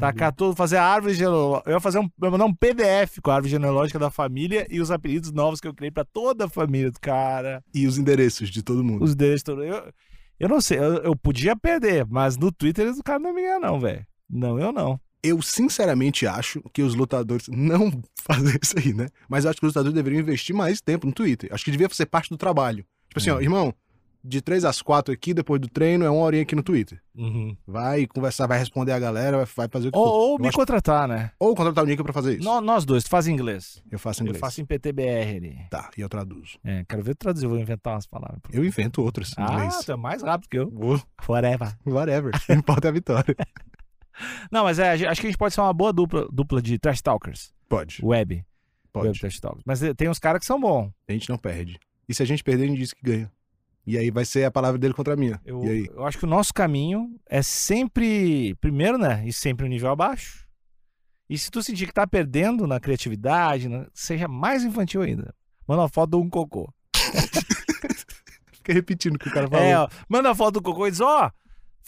Tacar 0.00 0.32
tudo, 0.32 0.56
fazer 0.56 0.76
a 0.76 0.84
árvore 0.84 1.14
genealógica. 1.14 1.70
Eu 1.70 1.74
ia 1.74 1.80
fazer 1.80 1.98
um, 2.00 2.02
eu 2.20 2.24
ia 2.24 2.30
mandar 2.32 2.46
um 2.46 2.54
PDF 2.54 3.18
com 3.22 3.30
a 3.30 3.34
árvore 3.36 3.50
genealógica 3.52 3.98
da 3.98 4.10
família 4.10 4.66
e 4.68 4.80
os 4.80 4.90
apelidos 4.90 5.30
novos 5.30 5.60
que 5.60 5.68
eu 5.68 5.74
criei 5.74 5.92
pra 5.92 6.04
toda 6.04 6.46
a 6.46 6.48
família 6.48 6.90
do 6.90 6.98
cara. 7.00 7.62
E 7.72 7.86
os 7.86 7.96
endereços 7.96 8.50
de 8.50 8.60
todo 8.62 8.82
mundo. 8.82 9.04
Os 9.04 9.14
deles 9.14 9.42
todos. 9.44 9.64
Eu, 9.64 9.84
eu 10.40 10.48
não 10.48 10.60
sei, 10.60 10.78
eu, 10.78 10.94
eu 11.02 11.14
podia 11.16 11.54
perder, 11.54 12.04
mas 12.08 12.36
no 12.36 12.50
Twitter 12.50 12.88
o 12.88 13.02
cara 13.04 13.20
não 13.20 13.32
me 13.32 13.40
ganha, 13.42 13.60
não, 13.60 13.78
velho. 13.78 14.04
Não, 14.28 14.58
eu 14.58 14.72
não. 14.72 14.98
Eu 15.22 15.42
sinceramente 15.42 16.26
acho 16.26 16.62
que 16.72 16.82
os 16.82 16.94
lutadores 16.94 17.46
não 17.48 17.90
fazem 18.22 18.58
isso 18.62 18.78
aí, 18.78 18.92
né? 18.94 19.08
Mas 19.28 19.44
eu 19.44 19.50
acho 19.50 19.60
que 19.60 19.66
os 19.66 19.70
lutadores 19.70 19.94
deveriam 19.94 20.20
investir 20.20 20.54
mais 20.56 20.80
tempo 20.80 21.06
no 21.06 21.12
Twitter. 21.12 21.50
Acho 21.52 21.64
que 21.64 21.70
devia 21.70 21.88
ser 21.90 22.06
parte 22.06 22.30
do 22.30 22.36
trabalho. 22.38 22.84
Tipo 23.08 23.18
assim, 23.18 23.30
ó, 23.30 23.36
Hum. 23.36 23.42
irmão, 23.42 23.74
de 24.22 24.40
três 24.42 24.64
às 24.66 24.82
quatro 24.82 25.12
aqui, 25.14 25.32
depois 25.32 25.58
do 25.60 25.66
treino, 25.68 26.04
é 26.04 26.10
uma 26.10 26.20
horinha 26.22 26.42
aqui 26.42 26.54
no 26.54 26.62
Twitter. 26.62 27.00
Vai 27.66 28.06
conversar, 28.06 28.46
vai 28.46 28.58
responder 28.58 28.92
a 28.92 28.98
galera, 28.98 29.44
vai- 29.44 29.68
fazer 29.68 29.88
o 29.88 29.92
que 29.92 29.98
Ou, 29.98 30.04
ou 30.32 30.38
me 30.38 30.48
acho- 30.48 30.56
contratar, 30.58 31.08
né? 31.08 31.30
ou 31.38 31.54
contratar 31.54 31.84
o 31.84 31.86
Nico 31.86 32.02
pra 32.04 32.12
fazer 32.12 32.34
isso. 32.36 32.44
Nó- 32.44 32.60
nós 32.60 32.84
dois, 32.84 33.02
tu 33.04 33.10
faz 33.10 33.26
inglês. 33.28 33.82
Eu 33.90 33.98
faço 33.98 34.20
em 34.20 34.24
inglês. 34.24 34.36
Eu 34.36 34.40
faço 34.40 34.60
em 34.60 34.64
PTBR 34.66 35.36
ali. 35.36 35.58
Tá, 35.70 35.90
e 35.96 36.00
eu 36.02 36.08
traduzo. 36.08 36.58
É, 36.64 36.84
quero 36.88 37.02
ver 37.02 37.14
tu 37.14 37.18
traduzir, 37.20 37.46
eu 37.46 37.50
vou 37.50 37.58
inventar 37.58 37.94
umas 37.94 38.06
palavras. 38.06 38.40
Eu 38.52 38.62
invento 38.64 39.02
outras 39.02 39.30
em 39.32 39.34
Ah, 39.42 39.52
inglês. 39.54 39.78
tu 39.84 39.92
é 39.92 39.96
mais 39.96 40.22
rápido 40.22 40.48
que 40.50 40.58
eu. 40.58 40.70
Vou- 40.70 41.00
Whatever. 41.28 41.74
Whatever. 41.86 42.32
Não 42.48 42.56
importa 42.56 42.88
a 42.88 42.92
vitória. 42.92 43.34
Não, 44.50 44.64
mas 44.64 44.78
é, 44.78 44.92
acho 44.92 45.20
que 45.20 45.26
a 45.26 45.30
gente 45.30 45.38
pode 45.38 45.54
ser 45.54 45.60
uma 45.60 45.72
boa 45.72 45.92
dupla, 45.92 46.28
dupla 46.32 46.60
de 46.62 46.78
trash 46.78 47.00
talkers. 47.02 47.52
Pode, 47.68 47.98
Web. 48.04 48.34
Web 48.34 48.44
pode. 48.92 49.20
trash 49.20 49.38
talkers. 49.40 49.62
Mas 49.64 49.82
eh, 49.82 49.94
tem 49.94 50.08
uns 50.08 50.18
caras 50.18 50.40
que 50.40 50.46
são 50.46 50.60
bons. 50.60 50.90
A 51.08 51.12
gente 51.12 51.28
não 51.28 51.38
perde. 51.38 51.78
E 52.08 52.14
se 52.14 52.22
a 52.22 52.26
gente 52.26 52.42
perder, 52.42 52.64
a 52.64 52.66
gente 52.68 52.78
diz 52.78 52.92
que 52.92 53.02
ganha. 53.02 53.30
E 53.86 53.96
aí 53.96 54.10
vai 54.10 54.24
ser 54.24 54.44
a 54.44 54.50
palavra 54.50 54.78
dele 54.78 54.92
contra 54.94 55.14
a 55.14 55.16
minha. 55.16 55.40
Eu, 55.44 55.64
E 55.64 55.68
aí? 55.68 55.86
eu 55.92 56.04
acho 56.04 56.18
que 56.18 56.24
o 56.24 56.28
nosso 56.28 56.52
caminho 56.52 57.16
é 57.28 57.42
sempre, 57.42 58.54
primeiro, 58.60 58.98
né? 58.98 59.22
E 59.26 59.32
sempre 59.32 59.64
um 59.64 59.68
nível 59.68 59.90
abaixo. 59.90 60.46
E 61.28 61.38
se 61.38 61.50
tu 61.50 61.62
sentir 61.62 61.86
que 61.86 61.92
tá 61.94 62.06
perdendo 62.06 62.66
na 62.66 62.80
criatividade, 62.80 63.68
né, 63.68 63.86
seja 63.94 64.26
mais 64.26 64.64
infantil 64.64 65.02
ainda. 65.02 65.32
Manda 65.66 65.82
uma 65.82 65.88
foto 65.88 66.10
de 66.10 66.16
um 66.16 66.28
cocô. 66.28 66.68
Fica 68.52 68.72
repetindo 68.72 69.14
o 69.14 69.18
que 69.18 69.28
o 69.28 69.32
cara 69.32 69.48
falou. 69.48 69.64
É, 69.64 69.78
ó, 69.78 69.88
manda 70.08 70.28
uma 70.28 70.34
foto 70.34 70.54
do 70.54 70.62
cocô 70.62 70.86
e 70.86 70.90
diz, 70.90 71.00
ó, 71.00 71.30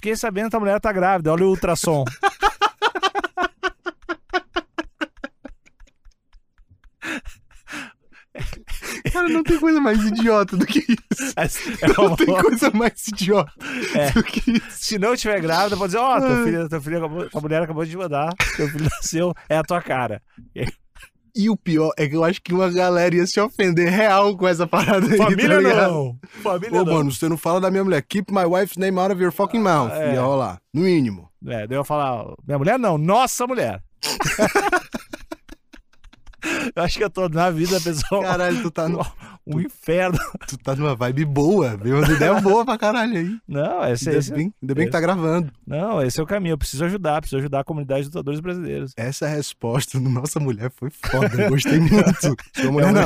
fiquei 0.02 0.16
sabendo 0.16 0.50
que 0.50 0.56
a 0.56 0.60
mulher 0.60 0.80
tá 0.80 0.92
grávida, 0.92 1.32
olha 1.32 1.44
o 1.46 1.50
ultrassom. 1.50 2.04
Cara, 9.12 9.28
não 9.28 9.42
tem 9.42 9.58
coisa 9.58 9.80
mais 9.80 10.02
idiota 10.04 10.56
do 10.56 10.64
que 10.66 10.78
isso. 10.80 11.34
É 11.82 11.88
Não 11.88 12.06
uma- 12.08 12.16
tem 12.16 12.26
coisa 12.26 12.70
mais 12.70 13.06
idiota 13.08 13.52
É. 13.94 14.10
do 14.12 14.22
que 14.22 14.50
isso. 14.52 14.66
Se 14.70 14.98
não 14.98 15.14
tiver 15.14 15.40
grávida, 15.40 15.76
pode 15.76 15.92
dizer, 15.92 15.98
ó, 15.98 16.18
teu 16.18 16.28
Ai. 16.28 16.44
filho, 16.44 16.68
teu 16.68 16.80
filho 16.82 16.98
acabou, 16.98 17.28
tua 17.30 17.40
mulher 17.40 17.62
acabou 17.62 17.84
de 17.84 17.90
te 17.90 17.96
mandar, 17.96 18.32
teu 18.56 18.68
filho 18.68 18.84
nasceu, 18.84 19.34
é 19.48 19.58
a 19.58 19.62
tua 19.62 19.82
cara. 19.82 20.22
E 21.34 21.48
o 21.48 21.56
pior 21.56 21.92
é 21.96 22.06
que 22.06 22.14
eu 22.14 22.22
acho 22.24 22.42
que 22.42 22.52
uma 22.52 22.70
galera 22.70 23.14
ia 23.14 23.26
se 23.26 23.40
ofender 23.40 23.88
real 23.90 24.36
com 24.36 24.46
essa 24.46 24.66
parada 24.66 25.06
aí. 25.06 25.16
Família 25.16 25.62
tá 25.62 25.88
não! 25.88 26.18
Família 26.42 26.82
Ô, 26.82 26.84
não! 26.84 26.94
mano, 26.94 27.10
você 27.10 27.28
não 27.28 27.38
fala 27.38 27.60
da 27.60 27.70
minha 27.70 27.82
mulher. 27.84 28.02
Keep 28.02 28.30
my 28.32 28.44
wife's 28.44 28.76
name 28.76 28.98
out 28.98 29.12
of 29.12 29.22
your 29.22 29.32
fucking 29.32 29.60
mouth. 29.60 29.90
é. 29.92 30.12
Ia 30.14 30.20
rolar. 30.20 30.60
No 30.74 30.82
mínimo. 30.82 31.28
É, 31.46 31.66
daí 31.66 31.76
eu 31.76 31.80
ia 31.80 31.84
falar, 31.84 32.24
minha 32.46 32.58
mulher 32.58 32.78
não, 32.78 32.98
nossa 32.98 33.46
mulher. 33.46 33.82
eu 36.74 36.82
acho 36.82 36.98
que 36.98 37.04
eu 37.04 37.10
tô 37.10 37.28
na 37.28 37.50
vida, 37.50 37.80
pessoal, 37.80 38.22
Caralho, 38.22 38.62
tu 38.62 38.70
tá, 38.70 38.88
no- 38.88 39.04
um 39.46 39.60
inferno. 39.60 40.18
tu 40.46 40.56
tá 40.58 40.74
numa 40.76 40.94
vibe 40.94 41.24
boa. 41.24 41.76
Veio 41.76 41.96
umas 41.96 42.08
ideias 42.08 42.42
boas 42.42 42.64
pra 42.64 42.78
caralho 42.78 43.16
aí. 43.16 43.36
Não, 43.48 43.84
esse, 43.90 44.08
Ainda, 44.08 44.18
esse, 44.18 44.32
bem, 44.32 44.52
ainda 44.62 44.74
bem 44.74 44.86
que 44.86 44.92
tá 44.92 45.00
gravando. 45.00 45.52
não, 45.66 46.02
esse 46.02 46.18
é 46.20 46.22
o 46.22 46.26
caminho. 46.26 46.52
Eu 46.54 46.58
preciso 46.58 46.84
ajudar, 46.84 47.20
preciso 47.20 47.38
ajudar 47.38 47.60
a 47.60 47.64
comunidade 47.64 48.02
de 48.02 48.06
lutadores 48.08 48.40
brasileiros. 48.40 48.92
Essa 48.96 49.26
resposta 49.28 49.98
do 49.98 50.08
Nossa 50.08 50.38
Mulher 50.40 50.70
foi 50.74 50.90
foda. 50.90 51.42
Eu 51.42 51.50
gostei 51.50 51.78
muito. 51.78 52.36
Sua 52.54 52.70
mulher 52.72 52.92
não. 52.92 53.04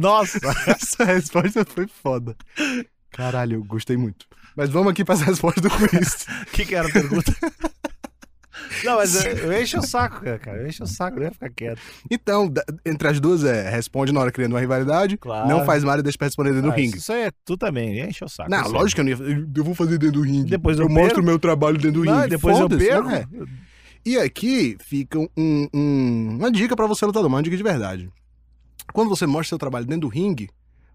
Nossa! 0.00 0.38
Essa 0.66 1.04
resposta 1.04 1.64
foi 1.64 1.86
foda. 1.86 2.36
Caralho, 3.10 3.56
eu 3.58 3.64
gostei 3.64 3.96
muito. 3.96 4.26
Mas 4.56 4.70
vamos 4.70 4.90
aqui 4.90 5.04
para 5.04 5.14
as 5.14 5.20
respostas 5.22 5.62
do 5.62 5.70
quiz. 5.70 6.26
O 6.42 6.46
que, 6.52 6.64
que 6.64 6.74
era 6.74 6.88
a 6.88 6.92
pergunta? 6.92 7.32
Não, 8.84 8.96
mas 8.96 9.24
eu, 9.24 9.32
eu 9.32 9.62
encho 9.62 9.78
o 9.78 9.82
saco, 9.82 10.20
cara. 10.38 10.58
Eu 10.62 10.66
encho 10.68 10.84
o 10.84 10.86
saco, 10.86 11.20
ia 11.20 11.30
ficar 11.30 11.50
quieto. 11.50 11.80
Então, 12.10 12.48
da- 12.48 12.64
entre 12.84 13.08
as 13.08 13.20
duas 13.20 13.44
é 13.44 13.68
responde 13.70 14.12
na 14.12 14.20
hora 14.20 14.32
criando 14.32 14.52
uma 14.52 14.60
rivalidade, 14.60 15.16
Claro. 15.16 15.48
não 15.48 15.64
faz 15.64 15.82
mal 15.84 15.98
e 15.98 16.02
deixa 16.02 16.16
pra 16.18 16.26
responder 16.26 16.50
dentro 16.50 16.70
do 16.70 16.72
Ah, 16.72 16.76
ringue. 16.76 16.98
Isso 16.98 17.12
aí 17.12 17.22
é 17.22 17.30
tu 17.44 17.56
também, 17.56 18.00
enche 18.08 18.24
o 18.24 18.28
saco. 18.28 18.50
Não, 18.50 18.64
aí. 18.64 18.72
lógico 18.72 19.02
que 19.02 19.10
eu 19.10 19.16
não 19.18 19.26
ia. 19.26 19.46
Eu 19.54 19.64
vou 19.64 19.74
fazer 19.74 19.98
dentro 19.98 20.20
do 20.20 20.22
ringue. 20.22 20.50
Depois 20.50 20.78
eu 20.78 20.84
eu 20.86 20.90
mostro 20.90 21.20
o 21.22 21.24
meu 21.24 21.38
trabalho 21.38 21.76
dentro 21.78 22.00
do 22.00 22.04
Não, 22.04 22.16
ringue. 22.18 22.28
depois 22.30 22.56
eu 22.56 22.62
Foda-se, 22.62 22.86
perco. 22.86 23.08
né? 23.08 23.24
E 24.04 24.16
aqui 24.18 24.76
fica 24.80 25.18
um- 25.18 25.28
um- 25.74 26.36
uma 26.38 26.50
dica 26.50 26.76
pra 26.76 26.86
você, 26.86 27.04
lutador, 27.04 27.28
uma 27.28 27.42
dica 27.42 27.56
de 27.56 27.62
verdade. 27.62 28.08
Quando 28.92 29.08
você 29.08 29.26
mostra 29.26 29.48
seu 29.48 29.58
trabalho 29.58 29.84
dentro 29.84 30.02
do 30.02 30.08
ringue, 30.08 30.48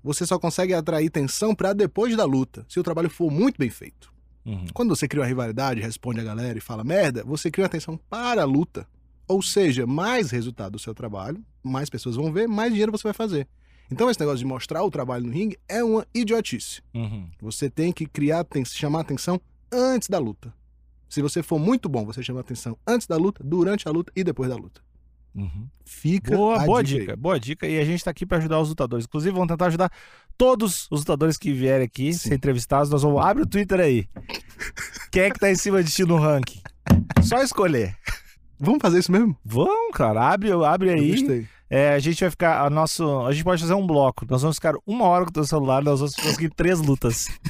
você 0.04 0.26
só 0.26 0.40
consegue 0.40 0.74
atrair 0.74 1.10
tensão 1.10 1.54
pra 1.54 1.74
depois 1.74 2.16
da 2.16 2.24
luta, 2.24 2.66
se 2.70 2.80
o 2.80 2.84
trabalho 2.84 3.10
for 3.10 3.30
muito 3.30 3.58
bem 3.58 3.70
feito. 3.70 4.10
Uhum. 4.46 4.66
Quando 4.74 4.96
você 4.96 5.08
cria 5.08 5.22
uma 5.22 5.28
rivalidade, 5.28 5.82
responde 5.82 6.20
a 6.20 6.24
galera 6.24 6.58
e 6.58 6.62
fala 6.62 6.84
merda, 6.84 7.24
você 7.24 7.52
cria 7.52 7.66
uma 7.66 7.70
tensão 7.70 7.98
para 8.10 8.42
a 8.42 8.46
luta. 8.46 8.88
Ou 9.28 9.42
seja, 9.42 9.88
mais 9.88 10.32
resultado 10.32 10.74
do 10.74 10.80
seu 10.80 10.94
trabalho, 10.94 11.44
mais 11.64 11.90
pessoas 11.90 12.16
vão 12.16 12.32
ver, 12.34 12.48
mais 12.48 12.72
dinheiro 12.72 12.92
você 12.92 13.04
vai 13.04 13.14
fazer. 13.14 13.48
Então 13.92 14.10
esse 14.10 14.20
negócio 14.20 14.40
de 14.40 14.46
mostrar 14.46 14.84
o 14.84 14.92
trabalho 14.92 15.26
no 15.26 15.32
ringue 15.32 15.58
é 15.68 15.84
uma 15.84 16.08
idiotice. 16.14 16.82
Uhum. 16.94 17.30
Você 17.42 17.70
tem 17.70 17.92
que 17.92 18.06
criar, 18.06 18.46
chamar 18.66 19.02
atenção 19.02 19.40
antes 19.72 20.08
da 20.08 20.18
luta. 20.18 20.54
Se 21.10 21.22
você 21.22 21.44
for 21.44 21.60
muito 21.60 21.90
bom, 21.90 22.06
você 22.06 22.24
chama 22.24 22.40
atenção 22.40 22.78
antes 22.88 23.06
da 23.06 23.18
luta, 23.18 23.44
durante 23.44 23.88
a 23.88 23.92
luta 23.92 24.12
e 24.16 24.24
depois 24.24 24.50
da 24.50 24.56
luta. 24.56 24.82
Uhum. 25.34 25.68
Fica 25.86 26.36
Boa, 26.36 26.60
boa 26.66 26.84
dica 26.84 27.16
boa 27.16 27.40
dica. 27.40 27.66
E 27.68 27.80
a 27.80 27.86
gente 27.86 28.04
tá 28.04 28.12
aqui 28.12 28.26
pra 28.26 28.38
ajudar 28.38 28.60
os 28.60 28.70
lutadores. 28.70 29.06
Inclusive, 29.06 29.34
vamos 29.34 29.48
tentar 29.48 29.68
ajudar 29.68 29.92
todos 30.38 30.88
os 30.92 31.00
lutadores 31.00 31.38
que 31.38 31.54
vierem 31.54 31.86
aqui, 31.86 32.14
Sim. 32.14 32.30
ser 32.30 32.36
entrevistados. 32.36 32.90
Nós 32.90 33.02
vamos. 33.02 33.24
Abre 33.24 33.44
o 33.44 33.48
Twitter 33.48 33.80
aí. 33.80 34.08
Quem 35.12 35.24
é 35.24 35.32
que 35.32 35.40
tá 35.40 35.50
em 35.50 35.56
cima 35.56 35.84
de 35.84 35.92
ti 35.92 36.04
no 36.04 36.18
ranking? 36.18 36.62
Só 37.22 37.42
escolher. 37.42 37.96
Vamos 38.60 38.80
fazer 38.82 39.00
isso 39.00 39.12
mesmo? 39.12 39.36
Vamos, 39.44 39.92
cara. 39.94 40.30
Abre, 40.32 40.52
abre 40.52 40.90
Eu 40.90 40.94
aí. 40.94 41.12
gostei. 41.12 41.48
É, 41.70 41.94
a 41.94 42.00
gente 42.00 42.20
vai 42.20 42.30
ficar. 42.30 42.66
A, 42.66 42.70
nosso, 42.70 43.22
a 43.26 43.32
gente 43.32 43.44
pode 43.44 43.62
fazer 43.62 43.74
um 43.74 43.88
bloco. 43.88 44.26
Nós 44.30 44.42
vamos 44.42 44.58
ficar 44.58 44.76
uma 44.86 45.06
hora 45.06 45.24
com 45.24 45.30
o 45.32 45.34
teu 45.34 45.46
celular, 45.46 45.82
nós 45.82 46.00
vamos 46.00 46.16
conseguir 46.16 46.50
três 46.50 46.80
lutas. 46.80 47.28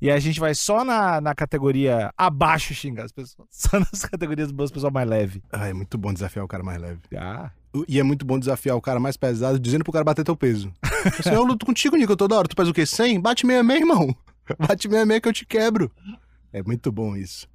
E 0.00 0.10
a 0.10 0.18
gente 0.18 0.40
vai 0.40 0.54
só 0.54 0.84
na, 0.84 1.20
na 1.20 1.34
categoria 1.34 2.12
abaixo 2.16 2.74
xingar 2.74 3.04
as 3.04 3.12
pessoas. 3.12 3.48
Só 3.50 3.78
nas 3.78 4.04
categorias 4.04 4.50
das 4.52 4.70
pessoas 4.70 4.92
mais 4.92 5.08
leve. 5.08 5.42
Ah, 5.52 5.68
é 5.68 5.72
muito 5.72 5.96
bom 5.96 6.12
desafiar 6.12 6.44
o 6.44 6.48
cara 6.48 6.62
mais 6.62 6.80
leve. 6.80 7.00
Ah. 7.16 7.50
E 7.88 7.98
é 7.98 8.02
muito 8.02 8.24
bom 8.24 8.38
desafiar 8.38 8.76
o 8.76 8.80
cara 8.80 9.00
mais 9.00 9.16
pesado, 9.16 9.58
dizendo 9.58 9.82
pro 9.84 9.92
cara 9.92 10.04
bater 10.04 10.24
teu 10.24 10.36
peso. 10.36 10.72
Assim, 11.18 11.30
eu 11.34 11.44
luto 11.44 11.66
contigo, 11.66 11.96
Nico, 11.96 12.16
toda 12.16 12.36
hora. 12.36 12.48
Tu 12.48 12.54
pesa 12.54 12.70
o 12.70 12.74
quê? 12.74 12.86
100? 12.86 13.20
Bate 13.20 13.46
66, 13.46 13.80
irmão. 13.80 14.14
Bate 14.58 14.82
66 14.82 15.20
que 15.20 15.28
eu 15.28 15.32
te 15.32 15.46
quebro. 15.46 15.90
É 16.52 16.62
muito 16.62 16.92
bom 16.92 17.16
isso. 17.16 17.48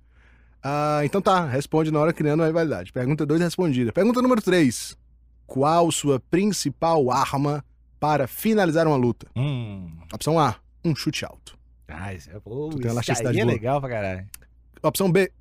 Ah, 0.61 1.01
então 1.03 1.21
tá, 1.21 1.45
responde 1.45 1.91
na 1.91 1.99
hora 1.99 2.11
criando 2.11 2.41
uma 2.41 2.47
rivalidade. 2.47 2.91
Pergunta 2.91 3.25
2 3.25 3.39
respondida. 3.39 3.93
Pergunta 3.93 4.21
número 4.21 4.41
3. 4.41 4.97
Qual 5.45 5.91
sua 5.91 6.19
principal 6.19 7.09
arma 7.11 7.63
para 7.99 8.27
finalizar 8.27 8.85
uma 8.87 8.97
luta? 8.97 9.27
Hum. 9.35 9.89
Opção 10.13 10.39
A, 10.39 10.55
um 10.83 10.95
chute 10.95 11.25
alto. 11.25 11.58
Ah, 11.89 12.13
isso 12.13 12.29
é, 12.29 12.33
Tu 12.33 12.39
tem 12.39 12.69
isso 12.79 12.87
aí 12.87 12.91
elasticidade 12.91 13.39
é 13.39 13.43
boa. 13.43 13.53
legal 13.53 13.79
pra 13.81 13.89
caralho. 13.89 14.27
Opção 14.83 15.11
B, 15.11 15.31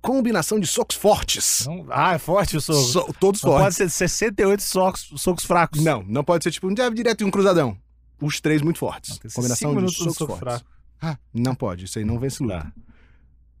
combinação 0.00 0.60
de 0.60 0.66
socos 0.66 0.96
fortes. 0.96 1.66
Não- 1.66 1.86
ah, 1.90 2.14
é 2.14 2.18
forte 2.18 2.56
o 2.56 2.60
soco. 2.60 2.78
So- 2.80 3.14
todos 3.18 3.42
Não 3.42 3.50
pode 3.50 3.62
fortes. 3.62 3.76
ser 3.76 3.88
68 3.90 4.62
socos, 4.62 5.10
socos 5.16 5.44
fracos. 5.44 5.82
Não, 5.82 6.02
não 6.02 6.22
pode 6.22 6.44
ser 6.44 6.50
tipo 6.50 6.68
um 6.70 6.76
jab 6.76 6.94
direto 6.94 7.22
e 7.22 7.24
um 7.24 7.30
cruzadão. 7.30 7.76
Os 8.20 8.40
três 8.40 8.62
muito 8.62 8.78
fortes. 8.78 9.18
Não, 9.22 9.30
Combinação 9.34 9.74
de 9.74 9.92
socos 9.94 10.16
soco 10.16 10.36
fortes. 10.38 10.64
Ah, 11.02 11.18
não 11.32 11.54
pode, 11.54 11.84
isso 11.86 11.98
aí 11.98 12.04
não 12.04 12.18
vence 12.18 12.42
luta. 12.42 12.58
Tá. 12.60 12.72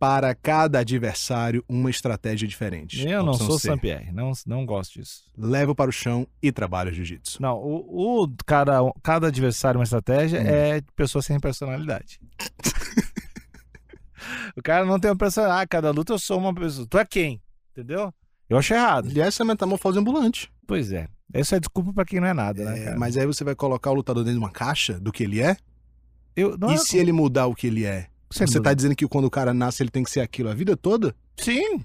Para 0.06 0.34
cada 0.34 0.80
adversário, 0.80 1.64
uma 1.66 1.88
estratégia 1.88 2.46
diferente. 2.46 3.08
Eu 3.08 3.24
não 3.24 3.32
sou 3.32 3.58
C. 3.58 3.68
Saint-Pierre, 3.68 4.12
não, 4.12 4.32
não 4.46 4.66
gosto 4.66 4.98
disso. 5.00 5.22
Leva 5.34 5.74
para 5.74 5.88
o 5.88 5.92
chão 5.92 6.26
e 6.42 6.52
trabalha 6.52 6.92
jiu-jitsu. 6.92 7.40
Não, 7.40 7.56
o, 7.56 8.24
o 8.24 8.34
cada, 8.44 8.80
cada 9.02 9.28
adversário 9.28 9.80
uma 9.80 9.84
estratégia 9.84 10.42
Hum. 10.42 10.46
é 10.46 10.82
pessoa 10.94 11.22
sem 11.22 11.40
personalidade. 11.40 12.20
o 14.54 14.62
cara 14.62 14.84
não 14.84 15.00
tem 15.00 15.10
uma 15.10 15.16
personalidade. 15.16 15.62
Ah, 15.62 15.66
cada 15.66 15.90
luta 15.90 16.12
eu 16.12 16.18
sou 16.18 16.38
uma 16.38 16.54
pessoa. 16.54 16.86
Tu 16.86 16.98
é 16.98 17.04
quem? 17.06 17.40
Entendeu? 17.72 18.12
Eu 18.48 18.58
acho 18.58 18.74
errado. 18.74 19.10
E 19.10 19.18
essa 19.22 19.42
é 19.42 19.44
a 19.44 19.46
metamorfose 19.46 19.98
ambulante. 19.98 20.52
Pois 20.66 20.92
é. 20.92 21.08
Isso 21.34 21.54
é 21.54 21.58
desculpa 21.60 21.94
pra 21.94 22.04
quem 22.04 22.20
não 22.20 22.28
é 22.28 22.34
nada, 22.34 22.62
né, 22.62 22.92
É, 22.92 22.94
mas 22.94 23.16
aí 23.16 23.24
você 23.26 23.42
vai 23.42 23.54
colocar 23.54 23.90
o 23.90 23.94
lutador 23.94 24.22
dentro 24.22 24.38
de 24.38 24.44
uma 24.44 24.52
caixa 24.52 25.00
do 25.00 25.10
que 25.10 25.22
ele 25.24 25.40
é? 25.40 25.56
Eu, 26.36 26.58
e 26.68 26.74
é- 26.74 26.76
se 26.76 26.98
ele 26.98 27.10
mudar 27.10 27.46
o 27.46 27.54
que 27.54 27.68
ele 27.68 27.86
é? 27.86 28.08
Você 28.30 28.44
tá 28.46 28.46
dúvida. 28.46 28.74
dizendo 28.76 28.96
que 28.96 29.06
quando 29.06 29.24
o 29.26 29.30
cara 29.30 29.52
nasce 29.54 29.82
ele 29.82 29.90
tem 29.90 30.02
que 30.02 30.10
ser 30.10 30.20
aquilo 30.20 30.48
a 30.50 30.54
vida 30.54 30.76
toda? 30.76 31.14
Sim. 31.36 31.84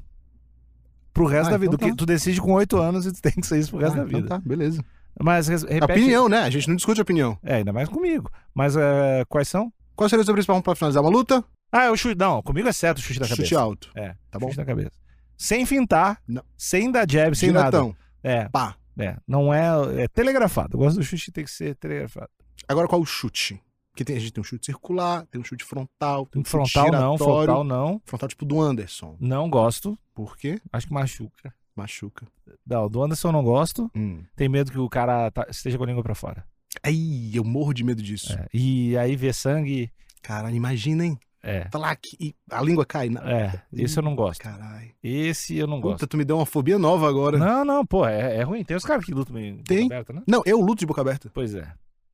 Pro 1.13 1.25
resto 1.25 1.47
Ah, 1.49 1.51
da 1.51 1.57
vida. 1.57 1.75
então 1.75 1.89
tá. 1.89 1.95
tu 1.95 2.05
decide 2.05 2.39
com 2.41 2.53
oito 2.53 2.77
anos 2.77 3.05
e 3.05 3.11
tu 3.11 3.21
tem 3.21 3.31
que 3.33 3.45
ser 3.45 3.59
isso 3.59 3.71
pro 3.71 3.79
resto 3.79 3.93
Ah, 3.93 4.03
da 4.03 4.07
então 4.07 4.19
vida. 4.21 4.29
tá, 4.29 4.39
beleza. 4.39 4.83
Mas 5.21 5.47
repete. 5.47 5.83
Opinião, 5.83 6.29
né? 6.29 6.39
A 6.39 6.49
gente 6.49 6.67
não 6.69 6.75
discute 6.75 7.01
opinião. 7.01 7.37
É, 7.43 7.55
ainda 7.55 7.73
mais 7.73 7.89
comigo. 7.89 8.31
Mas 8.53 8.75
eh, 8.77 9.25
quais 9.27 9.47
são? 9.49 9.71
Qual 9.95 10.07
seria 10.07 10.21
o 10.21 10.25
seu 10.25 10.33
principal 10.33 10.61
para 10.61 10.75
finalizar 10.75 11.03
uma 11.03 11.09
luta? 11.09 11.43
Ah, 11.71 11.85
é 11.85 11.91
o 11.91 11.97
chute. 11.97 12.17
Não, 12.17 12.41
comigo 12.41 12.67
é 12.69 12.71
certo 12.71 12.99
o 12.99 13.01
chute 13.01 13.19
da 13.19 13.25
Chute 13.25 13.37
cabeça. 13.41 13.59
alto. 13.59 13.89
É, 13.95 14.15
Tá 14.31 14.39
bom? 14.39 14.47
chute 14.47 14.57
da 14.57 14.65
cabeça. 14.65 14.91
Sem 15.37 15.65
fintar, 15.65 16.21
Não. 16.27 16.43
sem 16.57 16.89
dar 16.91 17.09
jab, 17.09 17.35
sem 17.35 17.49
Diretão. 17.51 17.87
nada. 17.87 17.97
É, 18.23 18.47
Pá. 18.49 18.75
é. 18.97 19.17
Não 19.27 19.53
é. 19.53 20.03
É 20.03 20.07
telegrafado. 20.07 20.75
Eu 20.75 20.79
gosto 20.79 20.97
do 20.97 21.03
chute 21.03 21.31
tem 21.31 21.43
que 21.43 21.51
ser 21.51 21.75
telegrafado. 21.75 22.29
Agora 22.67 22.87
qual 22.87 23.01
o 23.01 23.05
chute? 23.05 23.61
Porque 23.99 24.05
tem, 24.05 24.15
a 24.15 24.19
gente 24.19 24.31
tem 24.31 24.39
um 24.39 24.45
chute 24.45 24.65
circular, 24.65 25.25
tem 25.25 25.41
um 25.41 25.43
chute 25.43 25.65
frontal, 25.65 26.25
tem 26.27 26.41
um 26.41 26.45
chute 26.45 26.51
Frontal 26.71 26.85
não, 26.89 27.17
giratório. 27.17 27.43
frontal 27.43 27.63
não. 27.65 28.01
Frontal 28.05 28.29
tipo 28.29 28.45
do 28.45 28.61
Anderson. 28.61 29.17
Não 29.19 29.49
gosto. 29.49 29.99
Por 30.15 30.37
quê? 30.37 30.61
Acho 30.71 30.87
que 30.87 30.93
machuca. 30.93 31.53
Machuca. 31.75 32.25
Não, 32.65 32.87
do 32.89 33.03
Anderson 33.03 33.27
eu 33.27 33.31
não 33.33 33.43
gosto. 33.43 33.91
Hum. 33.93 34.23
Tem 34.37 34.47
medo 34.47 34.71
que 34.71 34.79
o 34.79 34.87
cara 34.87 35.29
tá- 35.31 35.47
esteja 35.49 35.77
com 35.77 35.83
a 35.83 35.87
língua 35.87 36.01
pra 36.01 36.15
fora. 36.15 36.45
Ai, 36.81 36.95
eu 37.33 37.43
morro 37.43 37.73
de 37.73 37.83
medo 37.83 38.01
disso. 38.01 38.31
É, 38.31 38.47
E 38.53 38.97
aí 38.97 39.17
vê 39.17 39.33
sangue. 39.33 39.91
Caralho, 40.21 40.55
imagina, 40.55 41.05
hein? 41.05 41.19
É. 41.43 41.65
Tá 41.65 41.77
lá 41.77 41.93
que 41.93 42.15
e 42.21 42.33
a 42.49 42.61
língua 42.61 42.85
cai. 42.85 43.09
Na... 43.09 43.19
É, 43.29 43.61
esse 43.73 43.99
eu 43.99 44.03
não 44.03 44.15
gosto. 44.15 44.39
Caralho. 44.39 44.91
Esse 45.03 45.57
eu 45.57 45.67
não 45.67 45.81
gosto. 45.81 45.95
Puta, 45.95 46.07
tu 46.07 46.15
me 46.15 46.23
deu 46.23 46.37
uma 46.37 46.45
fobia 46.45 46.79
nova 46.79 47.09
agora. 47.09 47.37
Não, 47.37 47.65
não, 47.65 47.85
pô, 47.85 48.05
é, 48.07 48.37
é 48.37 48.43
ruim. 48.43 48.63
Tem 48.63 48.77
os 48.77 48.85
caras 48.85 49.03
que 49.03 49.13
lutam 49.13 49.33
meio 49.35 49.57
de 49.57 49.63
Tem. 49.63 49.83
boca 49.83 49.95
aberta, 49.95 50.13
né? 50.13 50.23
Não, 50.25 50.41
eu 50.45 50.57
luto 50.61 50.79
de 50.79 50.85
boca 50.85 51.01
aberta. 51.01 51.29
Pois 51.33 51.53
é. 51.53 51.69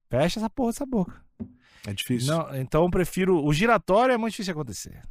Fecha 0.09 0.39
essa 0.39 0.49
porra 0.49 0.71
dessa 0.71 0.85
boca. 0.85 1.24
É 1.87 1.93
difícil. 1.93 2.33
Não, 2.35 2.55
então 2.55 2.83
eu 2.83 2.89
prefiro. 2.89 3.43
O 3.43 3.53
giratório 3.53 4.13
é 4.13 4.17
muito 4.17 4.31
difícil 4.31 4.53
de 4.53 4.59
acontecer. 4.59 5.01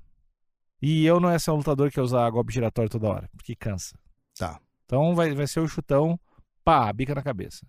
E 0.83 1.07
eu 1.07 1.19
não 1.21 1.31
é 1.31 1.38
ser 1.38 1.50
um 1.50 1.57
lutador 1.57 1.90
que 1.90 1.99
ia 1.99 2.02
usar 2.02 2.28
golpe 2.31 2.52
giratório 2.52 2.90
toda 2.90 3.09
hora, 3.09 3.31
porque 3.37 3.54
cansa. 3.54 3.97
Tá. 4.38 4.61
Então 4.85 5.14
vai, 5.14 5.33
vai 5.35 5.47
ser 5.47 5.61
o 5.61 5.69
chutão, 5.69 6.19
pá, 6.64 6.93
bica 6.93 7.14
na 7.14 7.23
cabeça. 7.23 7.66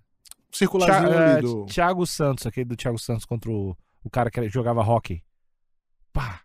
Circularzinho 0.51 1.09
Thi- 1.09 1.15
ali 1.15 1.31
eh, 1.37 1.41
do. 1.41 1.65
Thiago 1.65 2.05
Santos, 2.05 2.45
aquele 2.45 2.65
do 2.65 2.75
Thiago 2.75 2.97
Santos 2.99 3.25
contra 3.25 3.49
o, 3.51 3.77
o 4.03 4.09
cara 4.09 4.29
que 4.31 4.49
jogava 4.49 4.81
hockey. 4.81 5.23
Pá. 6.11 6.41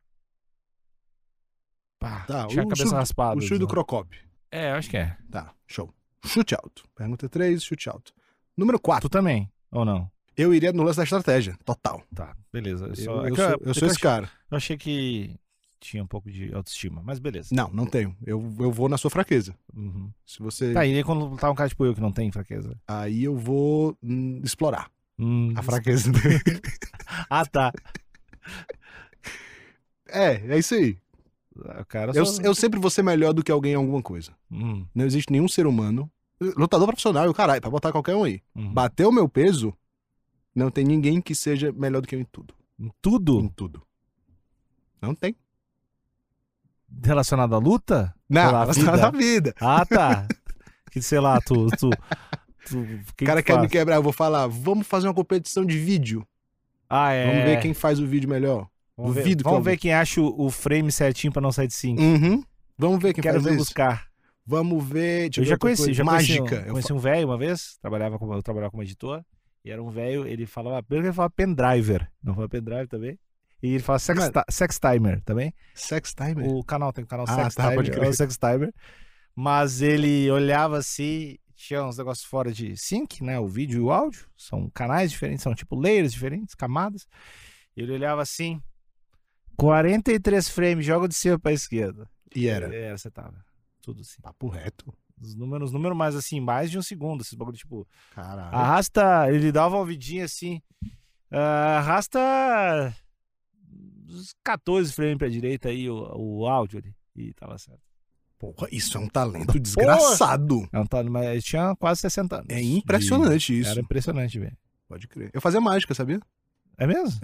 Pá. 1.98 2.20
Tá, 2.26 2.46
Tinha 2.46 2.62
a 2.62 2.64
cabeça 2.66 2.84
chute- 2.84 2.94
raspada. 2.94 3.38
O 3.38 3.40
chute 3.42 3.58
do 3.58 3.66
né? 3.66 3.70
Crocop. 3.70 4.16
É, 4.50 4.72
acho 4.72 4.88
que 4.90 4.96
é. 4.96 5.16
Tá, 5.30 5.54
show. 5.66 5.92
Chute 6.24 6.54
alto. 6.54 6.84
Pergunta 6.94 7.28
3, 7.28 7.62
chute 7.62 7.88
alto. 7.88 8.12
Número 8.56 8.78
4. 8.80 9.08
Tu 9.08 9.12
também, 9.12 9.50
ou 9.70 9.84
não? 9.84 10.10
Eu 10.40 10.54
iria 10.54 10.72
no 10.72 10.82
lance 10.82 10.96
da 10.96 11.04
estratégia. 11.04 11.56
Total. 11.64 12.02
Tá, 12.14 12.34
beleza. 12.52 12.86
Eu, 12.86 12.90
Eu, 12.90 12.96
só- 12.96 13.24
é 13.26 13.30
eu 13.30 13.36
sou, 13.36 13.58
eu 13.66 13.74
sou 13.74 13.88
esse 13.88 13.98
cara. 13.98 14.30
Eu 14.50 14.56
achei 14.56 14.76
que 14.76 15.36
tinha 15.80 16.02
um 16.02 16.06
pouco 16.06 16.30
de 16.30 16.52
autoestima, 16.54 17.02
mas 17.02 17.18
beleza. 17.18 17.48
Não, 17.52 17.70
não 17.72 17.86
tenho. 17.86 18.14
Eu, 18.24 18.54
eu 18.58 18.70
vou 18.70 18.88
na 18.88 18.98
sua 18.98 19.10
fraqueza. 19.10 19.54
Uhum. 19.74 20.10
Se 20.26 20.38
você. 20.40 20.72
Tá, 20.72 20.84
e 20.86 20.94
aí 20.94 21.02
quando 21.04 21.36
tá 21.36 21.50
um 21.50 21.54
cara 21.54 21.68
tipo 21.68 21.84
eu 21.84 21.94
que 21.94 22.00
não 22.00 22.12
tem 22.12 22.30
fraqueza? 22.30 22.76
Aí 22.86 23.24
eu 23.24 23.36
vou 23.36 23.96
hum, 24.02 24.40
explorar 24.44 24.90
Hum, 25.18 25.52
a 25.56 25.62
fraqueza 25.62 26.10
dele. 26.12 26.40
Ah, 27.28 27.44
tá. 27.44 27.72
é, 30.08 30.34
é 30.54 30.58
isso 30.58 30.74
aí. 30.74 30.96
Cara 31.88 32.12
Eu, 32.14 32.24
só... 32.24 32.40
eu 32.42 32.54
sempre 32.54 32.78
vou 32.80 32.88
ser 32.90 33.02
melhor 33.02 33.32
do 33.32 33.42
que 33.42 33.50
alguém 33.52 33.72
em 33.72 33.76
alguma 33.76 34.02
coisa. 34.02 34.32
Hum, 34.50 34.86
Não 34.94 35.04
existe 35.04 35.30
nenhum 35.32 35.48
ser 35.48 35.66
humano. 35.66 36.10
Lutador 36.56 36.86
profissional, 36.86 37.26
eu 37.26 37.34
caralho, 37.34 37.60
pra 37.60 37.68
botar 37.70 37.92
qualquer 37.92 38.14
um 38.14 38.24
aí. 38.24 38.40
uhum. 38.54 38.72
Bater 38.72 39.06
o 39.06 39.12
meu 39.12 39.28
peso, 39.28 39.74
não 40.54 40.70
tem 40.70 40.84
ninguém 40.84 41.20
que 41.20 41.34
seja 41.34 41.72
melhor 41.72 42.00
do 42.00 42.08
que 42.08 42.14
eu 42.14 42.20
em 42.20 42.24
tudo. 42.24 42.54
Em 42.78 42.90
Tudo 43.00 43.50
tudo. 43.50 43.82
Não 45.00 45.14
tem. 45.14 45.34
relacionado 47.04 47.54
à 47.54 47.58
luta? 47.58 48.14
Não, 48.28 48.50
Pela 48.50 48.66
na 48.96 49.10
vida. 49.10 49.18
vida. 49.18 49.54
Ah, 49.60 49.84
tá. 49.86 50.26
que 50.90 51.00
sei 51.00 51.20
lá, 51.20 51.40
tu. 51.40 51.68
tu, 51.76 51.90
tu 52.68 52.78
O 52.80 53.24
cara 53.24 53.42
quer 53.42 53.60
me 53.60 53.68
quebrar, 53.68 53.96
eu 53.96 54.02
vou 54.02 54.12
falar, 54.12 54.46
vamos 54.46 54.86
fazer 54.86 55.06
uma 55.06 55.14
competição 55.14 55.64
de 55.64 55.78
vídeo. 55.78 56.26
Ah, 56.88 57.12
é. 57.12 57.26
Vamos 57.26 57.44
ver 57.44 57.60
quem 57.60 57.72
faz 57.72 58.00
o 58.00 58.06
vídeo 58.06 58.28
melhor. 58.28 58.68
Vamos 58.96 59.14
ver, 59.14 59.22
duvido 59.22 59.44
que 59.44 59.50
vamos 59.50 59.64
ver 59.64 59.76
quem 59.78 59.94
acha 59.94 60.20
o, 60.20 60.50
frame 60.50 60.92
certinho 60.92 61.32
pra 61.32 61.40
não 61.40 61.52
sair 61.52 61.68
de 61.68 61.74
5. 61.74 62.02
Uhum. 62.02 62.42
Vamos 62.76 63.00
ver 63.00 63.14
quem 63.14 63.22
Quero 63.22 63.34
faz 63.34 63.44
ver 63.44 63.50
isso. 63.50 63.58
buscar. 63.64 64.06
Vamos 64.44 64.84
ver. 64.84 65.30
Eu 65.36 65.42
ver 65.42 65.48
já 65.48 65.56
conheci, 65.56 65.94
já 65.94 66.04
Mágica. 66.04 66.42
conheci, 66.42 66.62
um, 66.64 66.66
Eu 66.66 66.72
conheci 66.72 66.92
um 66.92 66.98
velho 66.98 67.28
uma 67.28 67.38
vez, 67.38 67.78
trabalhava 67.80 68.18
como, 68.18 68.34
eu 68.34 68.42
trabalhava 68.42 68.70
como 68.70 68.82
editor, 68.82 69.24
e 69.64 69.70
era 69.70 69.82
um 69.82 69.90
velho, 69.90 70.26
ele 70.26 70.46
falava, 70.46 70.82
primeiro 70.82 71.04
que 71.04 71.08
ele 71.08 71.16
falava 71.16 71.32
pendriver, 71.34 72.10
não 72.22 72.34
falava 72.34 72.48
pendrive 72.50 72.86
também, 72.88 73.18
e 73.62 73.68
ele 73.74 73.82
fala 73.82 73.98
sex, 73.98 74.18
Mas- 74.18 74.44
sex 74.54 74.78
timer 74.78 75.22
também, 75.22 75.52
Sex 75.74 76.14
timer. 76.14 76.46
o 76.48 76.64
canal 76.64 76.92
tem 76.92 77.04
o 77.04 77.06
canal 77.06 77.26
Ah, 77.28 77.34
sex 77.42 77.54
tá, 77.54 77.62
timer, 77.70 77.76
pode 77.76 77.90
é 78.06 78.08
o 78.08 78.12
sex 78.14 78.36
timer, 78.38 78.72
Mas 79.34 79.80
ele 79.80 80.30
olhava 80.30 80.78
assim, 80.78 81.36
tinha 81.54 81.84
uns 81.84 81.96
negócios 81.98 82.26
fora 82.26 82.52
de 82.52 82.76
sync, 82.76 83.22
né? 83.22 83.38
O 83.38 83.46
vídeo 83.46 83.78
e 83.78 83.80
o 83.82 83.90
áudio. 83.92 84.26
São 84.36 84.68
canais 84.70 85.10
diferentes, 85.10 85.42
são 85.42 85.54
tipo 85.54 85.76
layers 85.76 86.12
diferentes, 86.12 86.54
camadas. 86.54 87.06
Ele 87.76 87.92
olhava 87.92 88.20
assim, 88.22 88.60
43 89.56 90.48
frames, 90.48 90.84
joga 90.86 91.06
de 91.08 91.14
cima 91.14 91.38
pra 91.38 91.52
esquerda. 91.52 92.08
E 92.34 92.48
era. 92.48 92.74
É, 92.74 92.96
você 92.96 93.10
tava. 93.10 93.44
Tudo 93.82 94.00
assim. 94.00 94.20
Papo 94.22 94.48
reto. 94.48 94.92
Os 95.20 95.34
números, 95.34 95.70
números 95.72 95.96
mais 95.96 96.16
assim, 96.16 96.40
mais 96.40 96.70
de 96.70 96.78
um 96.78 96.82
segundo. 96.82 97.20
Esses 97.20 97.34
bagulho, 97.34 97.56
tipo, 97.56 97.86
Caralho. 98.14 98.54
arrasta. 98.54 99.30
Ele 99.30 99.52
dava 99.52 99.76
uma 99.76 99.84
vidinha 99.84 100.24
assim. 100.24 100.62
ah, 101.30 101.78
arrasta 101.78 102.18
uns 104.08 104.34
14 104.42 104.92
frames 104.92 105.18
pra 105.18 105.28
direita 105.28 105.68
aí 105.68 105.88
o, 105.88 106.10
o 106.16 106.46
áudio 106.46 106.78
ali. 106.78 106.94
E 107.14 107.32
tava 107.34 107.58
certo. 107.58 107.80
Porra, 108.38 108.68
isso 108.72 108.96
é 108.96 109.00
um 109.00 109.08
talento 109.08 109.60
desgraçado. 109.60 110.66
Não, 110.72 110.86
tá, 110.86 111.02
mas 111.04 111.26
ele 111.26 111.42
tinha 111.42 111.76
quase 111.76 112.00
60 112.00 112.36
anos. 112.36 112.46
É 112.48 112.62
impressionante 112.62 113.58
isso. 113.58 113.70
Era 113.70 113.80
impressionante, 113.80 114.38
velho. 114.38 114.56
Pode 114.88 115.06
crer. 115.06 115.30
Eu 115.34 115.40
fazia 115.40 115.60
mágica, 115.60 115.94
sabia? 115.94 116.20
É 116.78 116.86
mesmo? 116.86 117.18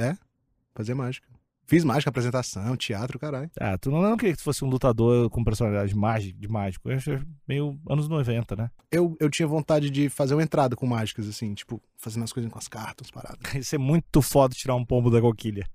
Fazia 0.74 0.94
mágica. 0.94 1.26
Fiz 1.66 1.82
mágica, 1.82 2.08
apresentação, 2.10 2.76
teatro, 2.76 3.18
caralho. 3.18 3.50
Ah, 3.58 3.76
tu 3.76 3.90
não, 3.90 4.00
não 4.00 4.16
queria 4.16 4.32
que 4.32 4.38
tu 4.38 4.44
fosse 4.44 4.64
um 4.64 4.68
lutador 4.68 5.28
com 5.30 5.42
personalidade 5.42 5.94
mágica, 5.96 6.38
de 6.38 6.46
mágico. 6.48 6.88
Eu 6.88 6.96
acho 6.96 7.26
meio 7.46 7.76
anos 7.88 8.08
90, 8.08 8.54
né? 8.54 8.70
Eu, 8.90 9.16
eu 9.18 9.28
tinha 9.28 9.48
vontade 9.48 9.90
de 9.90 10.08
fazer 10.08 10.34
uma 10.34 10.42
entrada 10.44 10.76
com 10.76 10.86
mágicas, 10.86 11.26
assim, 11.28 11.52
tipo, 11.54 11.82
fazendo 11.96 12.22
as 12.22 12.32
coisas 12.32 12.50
com 12.52 12.58
as 12.58 12.68
cartas, 12.68 13.10
paradas. 13.10 13.38
Isso 13.54 13.74
é 13.74 13.78
muito 13.78 14.22
foda 14.22 14.54
tirar 14.54 14.76
um 14.76 14.84
pombo 14.84 15.10
da 15.10 15.20
coquilha. 15.20 15.66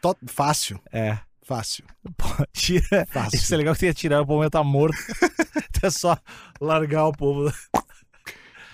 Tó- 0.00 0.16
Fácil, 0.28 0.80
É. 0.92 1.18
fácil, 1.42 1.84
Pô, 2.16 2.26
tira. 2.52 3.04
fácil. 3.10 3.36
Isso 3.36 3.52
é 3.52 3.56
legal 3.56 3.74
que 3.74 3.80
tu 3.80 3.86
ia 3.86 3.94
tirar, 3.94 4.20
o 4.22 4.26
pombo 4.26 4.44
ia 4.44 4.50
tá 4.50 4.62
morto. 4.62 4.96
é 5.82 5.90
só 5.90 6.16
largar 6.60 7.06
o 7.06 7.12
pombo. 7.12 7.52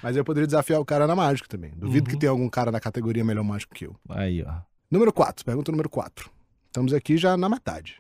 Mas 0.03 0.17
eu 0.17 0.25
poderia 0.25 0.47
desafiar 0.47 0.81
o 0.81 0.85
cara 0.85 1.07
na 1.07 1.17
mágica 1.17 1.49
também. 1.49 1.71
Duvido 1.75 2.09
Uhum. 2.09 2.15
que 2.15 2.21
tenha 2.21 2.31
algum 2.31 2.49
cara 2.51 2.71
na 2.71 2.79
categoria 2.79 3.25
melhor 3.25 3.43
mágico 3.43 3.75
que 3.75 3.87
eu. 3.87 3.97
Aí, 4.11 4.43
ó. 4.43 4.55
Número 4.91 5.13
4, 5.13 5.45
pergunta 5.45 5.73
número 5.73 5.89
4. 5.89 6.31
Estamos 6.67 6.93
aqui 6.93 7.17
já 7.17 7.37
na 7.37 7.49
metade. 7.49 7.97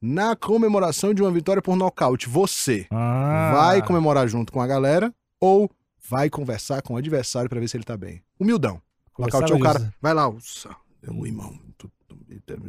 Na 0.00 0.36
comemoração 0.36 1.12
de 1.12 1.22
uma 1.22 1.30
vitória 1.30 1.60
por 1.62 1.76
nocaute, 1.76 2.28
você 2.28 2.86
Ah. 2.90 3.52
vai 3.54 3.82
comemorar 3.84 4.28
junto 4.28 4.52
com 4.52 4.60
a 4.60 4.66
galera 4.66 5.12
ou 5.40 5.70
vai 6.08 6.30
conversar 6.30 6.82
com 6.82 6.94
o 6.94 6.96
adversário 6.96 7.48
pra 7.50 7.60
ver 7.60 7.68
se 7.68 7.76
ele 7.76 7.84
tá 7.84 7.96
bem? 7.96 8.22
Humildão. 8.38 8.80
Nocaute 9.18 9.52
é 9.52 9.56
o 9.56 9.60
cara. 9.60 9.92
Vai 10.00 10.14
lá, 10.14 10.28
uça, 10.28 10.70
meu 11.02 11.26
irmão. 11.26 11.58
tu- 11.76 11.90
tu- 12.06 12.16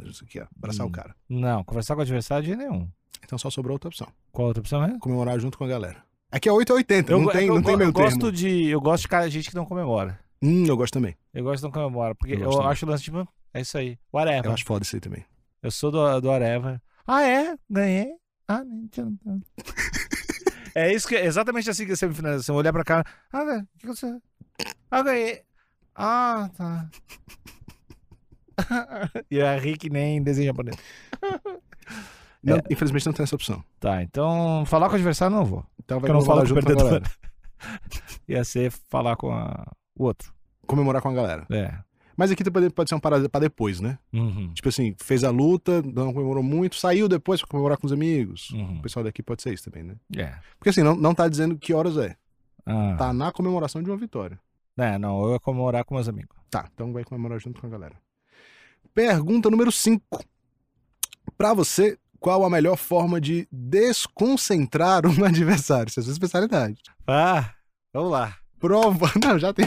Isso 0.09 0.23
aqui, 0.23 0.39
ó. 0.39 0.45
Abraçar 0.57 0.85
Hum. 0.85 0.89
o 0.89 0.91
cara. 0.91 1.15
Não, 1.27 1.63
conversar 1.63 1.93
com 1.95 1.99
o 1.99 2.03
adversário 2.03 2.43
de 2.45 2.55
nenhum. 2.55 2.89
Então 3.23 3.37
só 3.37 3.49
sobrou 3.49 3.73
outra 3.75 3.87
opção. 3.89 4.07
Qual 4.31 4.47
outra 4.47 4.61
opção 4.61 4.83
é? 4.83 4.97
Comemorar 4.99 5.39
junto 5.39 5.57
com 5.57 5.63
a 5.63 5.67
galera. 5.67 6.03
Aqui 6.31 6.49
é 6.49 6.51
8 6.51 6.71
ou 6.71 6.77
80, 6.77 7.11
não 7.13 7.23
Eu- 7.23 7.31
tem, 7.31 7.47
eu, 7.47 7.55
não 7.55 7.61
tem 7.61 7.73
eu 7.79 7.91
gosto 7.91 8.17
termo. 8.19 8.31
de 8.31 8.65
Eu 8.67 8.81
gosto 8.81 9.03
de 9.03 9.07
cara, 9.07 9.29
gente 9.29 9.49
que 9.49 9.55
não 9.55 9.65
comemora. 9.65 10.19
Hum, 10.41 10.65
eu 10.65 10.75
gosto 10.77 10.93
também. 10.93 11.15
Eu 11.33 11.43
gosto 11.43 11.57
de 11.57 11.63
não 11.65 11.71
comemora. 11.71 12.15
Porque 12.15 12.33
Eu 12.33 12.39
eu, 12.39 12.45
gosto 12.45 12.61
acho 12.67 12.85
o 12.85 12.89
lance, 12.89 13.03
tipo, 13.03 13.27
é 13.53 13.61
isso 13.61 13.77
aí. 13.77 13.97
Whatever. 14.13 14.45
Eu 14.45 14.53
acho 14.53 14.65
foda 14.65 14.83
isso 14.83 14.95
aí 14.95 14.99
também. 15.01 15.25
Eu 15.61 15.71
sou 15.71 15.91
do, 15.91 16.21
do 16.21 16.27
Whatever. 16.29 16.81
Ah, 17.07 17.23
é? 17.23 17.55
Ganhei? 17.69 18.13
Ah, 18.47 18.63
nem 18.63 18.87
tinha- 18.87 19.07
É 20.75 20.93
isso 20.93 21.07
que 21.07 21.15
exatamente 21.15 21.69
assim 21.69 21.85
que 21.85 21.95
você 21.95 22.07
me 22.07 22.13
finaliza. 22.13 22.43
Você 22.43 22.51
olhar 22.51 22.71
pra 22.71 22.83
cá. 22.83 23.03
Ah, 23.33 23.43
velho, 23.43 23.61
o 23.75 23.77
que 23.79 23.87
você. 23.87 24.17
Ah, 24.91 25.01
ganhei. 25.01 25.41
Ah, 25.95 26.49
tá. 26.55 26.89
e 29.31 29.37
eu 29.37 29.59
rir 29.59 29.77
que 29.77 29.89
nem 29.89 30.21
desenho 30.21 30.47
japonês. 30.47 30.75
Não, 32.41 32.55
É. 32.55 32.61
Infelizmente 32.69 33.05
não 33.05 33.11
tem 33.11 33.23
essa 33.25 33.35
opção. 33.35 33.61
Tá, 33.81 34.01
então 34.01 34.63
falar 34.65 34.87
com 34.87 34.93
o 34.93 34.95
adversário 34.95 35.35
não 35.35 35.43
vou. 35.43 35.65
Então 35.83 35.99
vai 35.99 36.09
eu 36.09 36.13
não 36.13 36.21
o 36.21 36.45
junto 36.45 36.65
com 36.65 36.71
a 36.71 36.75
galera. 36.75 37.03
Ia 38.29 38.43
ser 38.45 38.71
falar 38.89 39.17
com 39.17 39.29
a- 39.33 39.69
o 39.97 40.05
outro. 40.05 40.33
Comemorar 40.65 41.01
com 41.01 41.09
a 41.09 41.13
galera. 41.13 41.45
É. 41.51 41.77
Mas 42.19 42.31
aqui 42.31 42.43
pode, 42.51 42.69
pode 42.71 42.89
ser 42.89 42.95
uma 42.95 42.99
parada 42.99 43.29
pra 43.29 43.39
depois, 43.39 43.79
né? 43.79 43.97
Uhum. 44.11 44.51
Tipo 44.53 44.67
assim, 44.67 44.93
fez 45.01 45.23
a 45.23 45.29
luta, 45.31 45.81
não 45.81 46.11
comemorou 46.11 46.43
muito, 46.43 46.75
saiu 46.75 47.07
depois 47.07 47.39
pra 47.39 47.47
comemorar 47.47 47.77
com 47.77 47.88
os 47.88 47.93
amigos. 47.93 48.49
Uhum. 48.49 48.79
O 48.79 48.81
pessoal 48.81 49.05
daqui 49.05 49.23
pode 49.23 49.41
ser 49.41 49.53
isso 49.53 49.63
também, 49.63 49.83
né? 49.83 49.95
É. 50.17 50.38
Porque 50.58 50.67
assim, 50.67 50.84
não, 50.84 50.97
não 50.97 51.15
tá 51.15 51.29
dizendo 51.29 51.58
que 51.58 51.73
horas 51.73 51.95
é. 51.95 52.17
Ah. 52.65 52.95
Tá 52.97 53.13
na 53.13 53.32
comemoração 53.32 53.82
de 53.82 53.89
uma 53.89 53.95
vitória. 53.95 54.38
É, 54.77 54.97
não, 54.97 55.23
eu 55.23 55.32
ia 55.32 55.39
comemorar 55.39 55.86
com 55.86 55.95
meus 55.95 56.10
amigos. 56.10 56.36
Tá, 56.51 56.67
então 56.73 56.91
vai 56.91 57.05
comemorar 57.05 57.39
junto 57.39 57.62
com 57.62 57.67
a 57.67 57.69
galera. 57.69 57.95
Pergunta 58.93 59.49
número 59.49 59.71
5. 59.71 60.21
Pra 61.38 61.53
você, 61.53 61.97
qual 62.19 62.43
a 62.43 62.49
melhor 62.49 62.75
forma 62.75 63.21
de 63.21 63.47
desconcentrar 63.49 65.05
um 65.05 65.23
adversário? 65.23 65.88
Essa 65.88 66.01
é 66.01 66.01
a 66.01 66.03
sua 66.03 66.12
especialidade. 66.12 66.82
Ah, 67.08 67.53
vamos 67.93 68.12
lá. 68.12 68.36
Prova... 68.60 69.12
Não, 69.24 69.39
já 69.39 69.54
tem. 69.54 69.65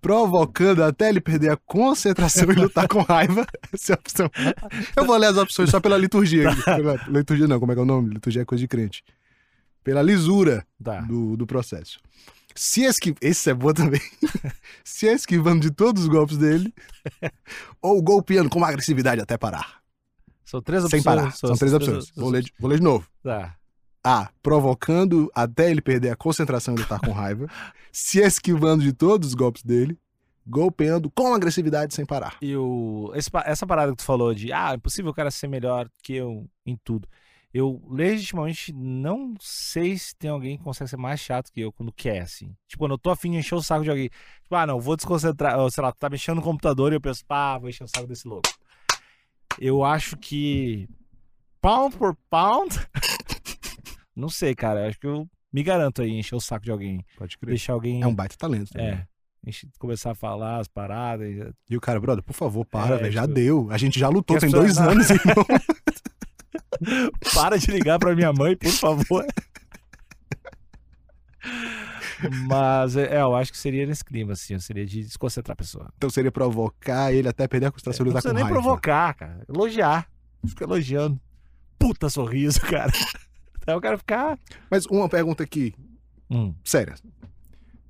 Provocando 0.00 0.82
até 0.82 1.08
ele 1.08 1.20
perder 1.20 1.50
a 1.50 1.56
concentração 1.56 2.50
e 2.50 2.54
lutar 2.54 2.88
com 2.88 3.00
raiva. 3.02 3.46
Essa 3.72 3.92
é 3.92 3.94
a 3.94 3.98
opção. 3.98 4.30
Eu 4.96 5.06
vou 5.06 5.16
ler 5.16 5.28
as 5.28 5.36
opções 5.36 5.70
só 5.70 5.80
pela 5.80 5.96
liturgia. 5.96 6.50
aqui. 6.50 6.62
Pela 6.62 6.94
liturgia 7.08 7.46
não, 7.48 7.58
como 7.60 7.72
é 7.72 7.74
que 7.74 7.78
é 7.80 7.82
o 7.82 7.86
nome? 7.86 8.14
Liturgia 8.14 8.42
é 8.42 8.44
coisa 8.44 8.60
de 8.60 8.68
crente. 8.68 9.02
Pela 9.82 10.02
lisura 10.02 10.66
Tá. 10.82 11.00
do, 11.02 11.36
do 11.36 11.46
processo. 11.46 11.98
Se 12.54 12.82
esquiv... 12.84 13.16
Esse 13.20 13.50
é 13.50 13.54
bom 13.54 13.72
também. 13.72 14.00
Se 14.84 15.06
esquivando 15.06 15.60
de 15.60 15.70
todos 15.70 16.02
os 16.02 16.08
golpes 16.08 16.36
dele, 16.36 16.72
ou 17.82 18.00
golpeando 18.02 18.48
com 18.48 18.58
uma 18.58 18.68
agressividade 18.68 19.20
até 19.20 19.36
parar. 19.36 19.78
São 20.44 20.62
três 20.62 20.82
Sem 20.82 21.00
opções. 21.00 21.04
parar. 21.04 21.32
São 21.32 21.56
três 21.56 21.72
opções. 21.74 22.10
Vou 22.14 22.30
ler, 22.30 22.42
de- 22.42 22.52
vou 22.58 22.70
ler 22.70 22.76
de 22.78 22.84
novo. 22.84 23.08
Tá. 23.22 23.56
A. 24.04 24.30
Provocando 24.42 25.30
até 25.34 25.70
ele 25.70 25.80
perder 25.80 26.10
a 26.10 26.16
concentração 26.16 26.74
e 26.74 26.78
lutar 26.78 27.00
com 27.00 27.10
raiva. 27.10 27.48
Se 27.90 28.20
esquivando 28.20 28.82
de 28.82 28.92
todos 28.92 29.28
os 29.28 29.34
golpes 29.34 29.62
dele. 29.62 29.98
Golpeando 30.46 31.10
com 31.10 31.34
agressividade 31.34 31.94
sem 31.94 32.04
parar. 32.04 32.36
E 32.42 32.54
o, 32.54 33.10
esse 33.14 33.30
essa 33.46 33.66
parada 33.66 33.92
que 33.92 33.96
tu 33.96 34.04
falou 34.04 34.34
de, 34.34 34.52
ah, 34.52 34.72
é 34.72 34.74
impossível 34.74 35.10
o 35.10 35.14
cara 35.14 35.30
ser 35.30 35.48
melhor 35.48 35.88
que 36.02 36.12
eu 36.12 36.46
em 36.66 36.76
tudo. 36.84 37.08
Eu 37.54 37.80
legitimamente 37.88 38.72
não 38.72 39.34
sei 39.40 39.96
se 39.96 40.14
tem 40.16 40.28
alguém 40.28 40.58
que 40.58 40.64
consegue 40.64 40.90
ser 40.90 40.96
mais 40.96 41.20
chato 41.20 41.52
que 41.52 41.60
eu 41.60 41.72
quando 41.72 41.92
quer, 41.92 42.22
assim. 42.22 42.54
Tipo, 42.66 42.80
quando 42.82 42.90
eu 42.90 42.98
tô 42.98 43.10
afim 43.10 43.30
de 43.30 43.38
encher 43.38 43.54
o 43.54 43.62
saco 43.62 43.84
de 43.84 43.90
alguém. 43.90 44.10
Tipo, 44.42 44.56
ah, 44.56 44.66
não, 44.66 44.80
vou 44.80 44.96
desconcentrar. 44.96 45.58
Ou, 45.60 45.70
sei 45.70 45.82
lá, 45.82 45.92
tá 45.92 46.10
mexendo 46.10 46.36
no 46.36 46.42
computador 46.42 46.92
e 46.92 46.96
eu 46.96 47.00
penso, 47.00 47.24
pá, 47.24 47.56
vou 47.56 47.70
encher 47.70 47.84
o 47.84 47.88
saco 47.88 48.08
desse 48.08 48.26
louco. 48.26 48.50
Eu 49.58 49.84
acho 49.84 50.16
que. 50.16 50.88
Pound 51.60 51.96
por 51.96 52.16
pound. 52.28 52.74
não 54.16 54.28
sei, 54.28 54.54
cara. 54.54 54.80
Eu 54.84 54.88
acho 54.88 54.98
que 55.00 55.06
eu 55.06 55.28
me 55.52 55.62
garanto 55.62 56.02
aí 56.02 56.10
encher 56.10 56.34
o 56.34 56.40
saco 56.40 56.64
de 56.64 56.70
alguém. 56.70 57.04
Pode 57.16 57.36
crer. 57.38 57.50
Deixar 57.50 57.72
alguém. 57.74 58.02
É 58.02 58.06
um 58.06 58.14
baita 58.14 58.36
talento. 58.36 58.72
também. 58.72 58.88
É. 58.88 59.06
enche- 59.46 59.68
Começar 59.78 60.12
a 60.12 60.14
falar 60.14 60.58
as 60.60 60.68
paradas. 60.68 61.28
e- 61.28 61.52
E 61.70 61.76
o 61.76 61.80
cara, 61.80 62.00
brother, 62.00 62.22
por 62.24 62.32
favor, 62.34 62.64
para, 62.64 62.94
É, 62.96 62.98
velho. 62.98 63.12
Já 63.12 63.22
tipo- 63.22 63.34
deu. 63.34 63.68
A 63.70 63.76
gente 63.78 63.98
já 64.00 64.08
lutou, 64.08 64.38
tem 64.38 64.50
dois 64.50 64.68
pessoas- 64.76 64.88
anos, 64.88 65.10
irmão. 65.10 65.44
Para 67.34 67.56
de 67.58 67.70
ligar 67.70 67.98
pra 67.98 68.14
minha 68.16 68.32
mãe, 68.32 68.56
por 68.56 68.70
favor. 68.70 69.24
Mas, 72.48 72.96
é, 72.96 73.20
eu 73.20 73.34
acho 73.36 73.52
que 73.52 73.58
seria 73.58 73.86
nesse 73.86 74.04
clima, 74.04 74.32
assim. 74.32 74.58
Seria 74.58 74.86
de 74.86 75.02
desconcentrar 75.02 75.52
a 75.52 75.56
pessoa. 75.56 75.92
Então 75.96 76.08
seria 76.08 76.32
provocar 76.32 77.12
ele 77.12 77.28
até 77.28 77.46
perder 77.46 77.66
a 77.66 77.70
concentração 77.70 78.04
e 78.04 78.08
não 78.08 78.12
precisa 78.12 78.32
com 78.32 78.36
nem 78.36 78.44
raiva. 78.44 78.60
provocar, 78.60 79.14
cara. 79.14 79.44
Elogiar. 79.48 80.08
Fica 80.46 80.64
elogiando. 80.64 81.20
Puta 81.78 82.08
sorriso, 82.08 82.60
cara. 82.62 82.92
Então 83.64 83.74
eu 83.76 83.80
quero 83.80 83.96
ficar... 83.98 84.38
Mas 84.70 84.84
uma 84.86 85.08
pergunta 85.08 85.42
aqui, 85.42 85.74
Hum, 86.30 86.54
séria. 86.64 86.94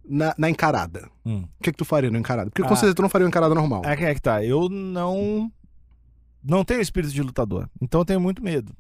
Na, 0.05 0.35
na 0.39 0.49
encarada. 0.51 1.09
hum. 1.25 1.43
O 1.59 1.63
que, 1.63 1.73
que 1.73 1.79
tu 1.79 1.85
faria 1.85 2.11
na 2.11 2.19
encarada? 2.19 2.51
Porque 2.51 2.63
Ah. 2.63 2.69
com 2.69 2.77
certeza 2.77 2.95
tu 2.95 3.03
não 3.03 3.09
faria 3.09 3.25
uma 3.25 3.29
encarada 3.31 3.55
normal. 3.55 3.83
É 3.85 3.97
que 3.97 4.05
é 4.05 4.15
que 4.15 4.21
tá. 4.21 4.45
Eu 4.45 4.69
não... 4.69 5.51
Não 6.43 6.65
tenho 6.65 6.81
espírito 6.81 7.13
de 7.13 7.23
lutador. 7.23 7.69
Então 7.81 8.01
eu 8.01 8.05
tenho 8.05 8.21
muito 8.21 8.43
medo. 8.43 8.75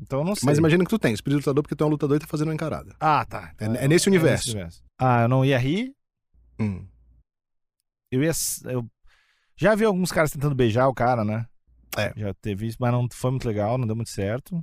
Então 0.00 0.18
eu 0.20 0.24
não 0.24 0.34
sei. 0.34 0.44
Mas 0.46 0.58
imagina 0.58 0.82
que 0.84 0.90
tu 0.90 0.98
tem, 0.98 1.12
espírito 1.14 1.38
lutador, 1.38 1.62
porque 1.62 1.76
tu 1.76 1.84
é 1.84 1.86
um 1.86 1.90
lutador 1.90 2.16
e 2.16 2.20
tá 2.20 2.26
fazendo 2.26 2.48
uma 2.48 2.54
encarada. 2.54 2.94
Ah, 3.00 3.24
tá. 3.24 3.52
É- 3.58 3.84
é 3.84 3.88
nesse 3.88 4.08
universo. 4.08 4.56
Ah, 4.98 5.22
eu 5.22 5.28
não 5.28 5.44
ia 5.44 5.56
rir. 5.58 5.94
Hum. 6.60 6.84
Eu 8.10 8.22
ia. 8.24 8.32
Eu 8.64 8.84
já 9.56 9.74
vi 9.74 9.84
alguns 9.84 10.10
caras 10.12 10.30
tentando 10.32 10.54
beijar 10.54 10.88
o 10.88 10.94
cara, 10.94 11.24
né? 11.24 11.46
É. 11.96 12.12
Já 12.16 12.34
teve 12.34 12.66
isso, 12.66 12.76
mas 12.80 12.92
não 12.92 13.06
foi 13.10 13.30
muito 13.30 13.46
legal, 13.46 13.78
não 13.78 13.86
deu 13.86 13.96
muito 13.96 14.10
certo. 14.10 14.62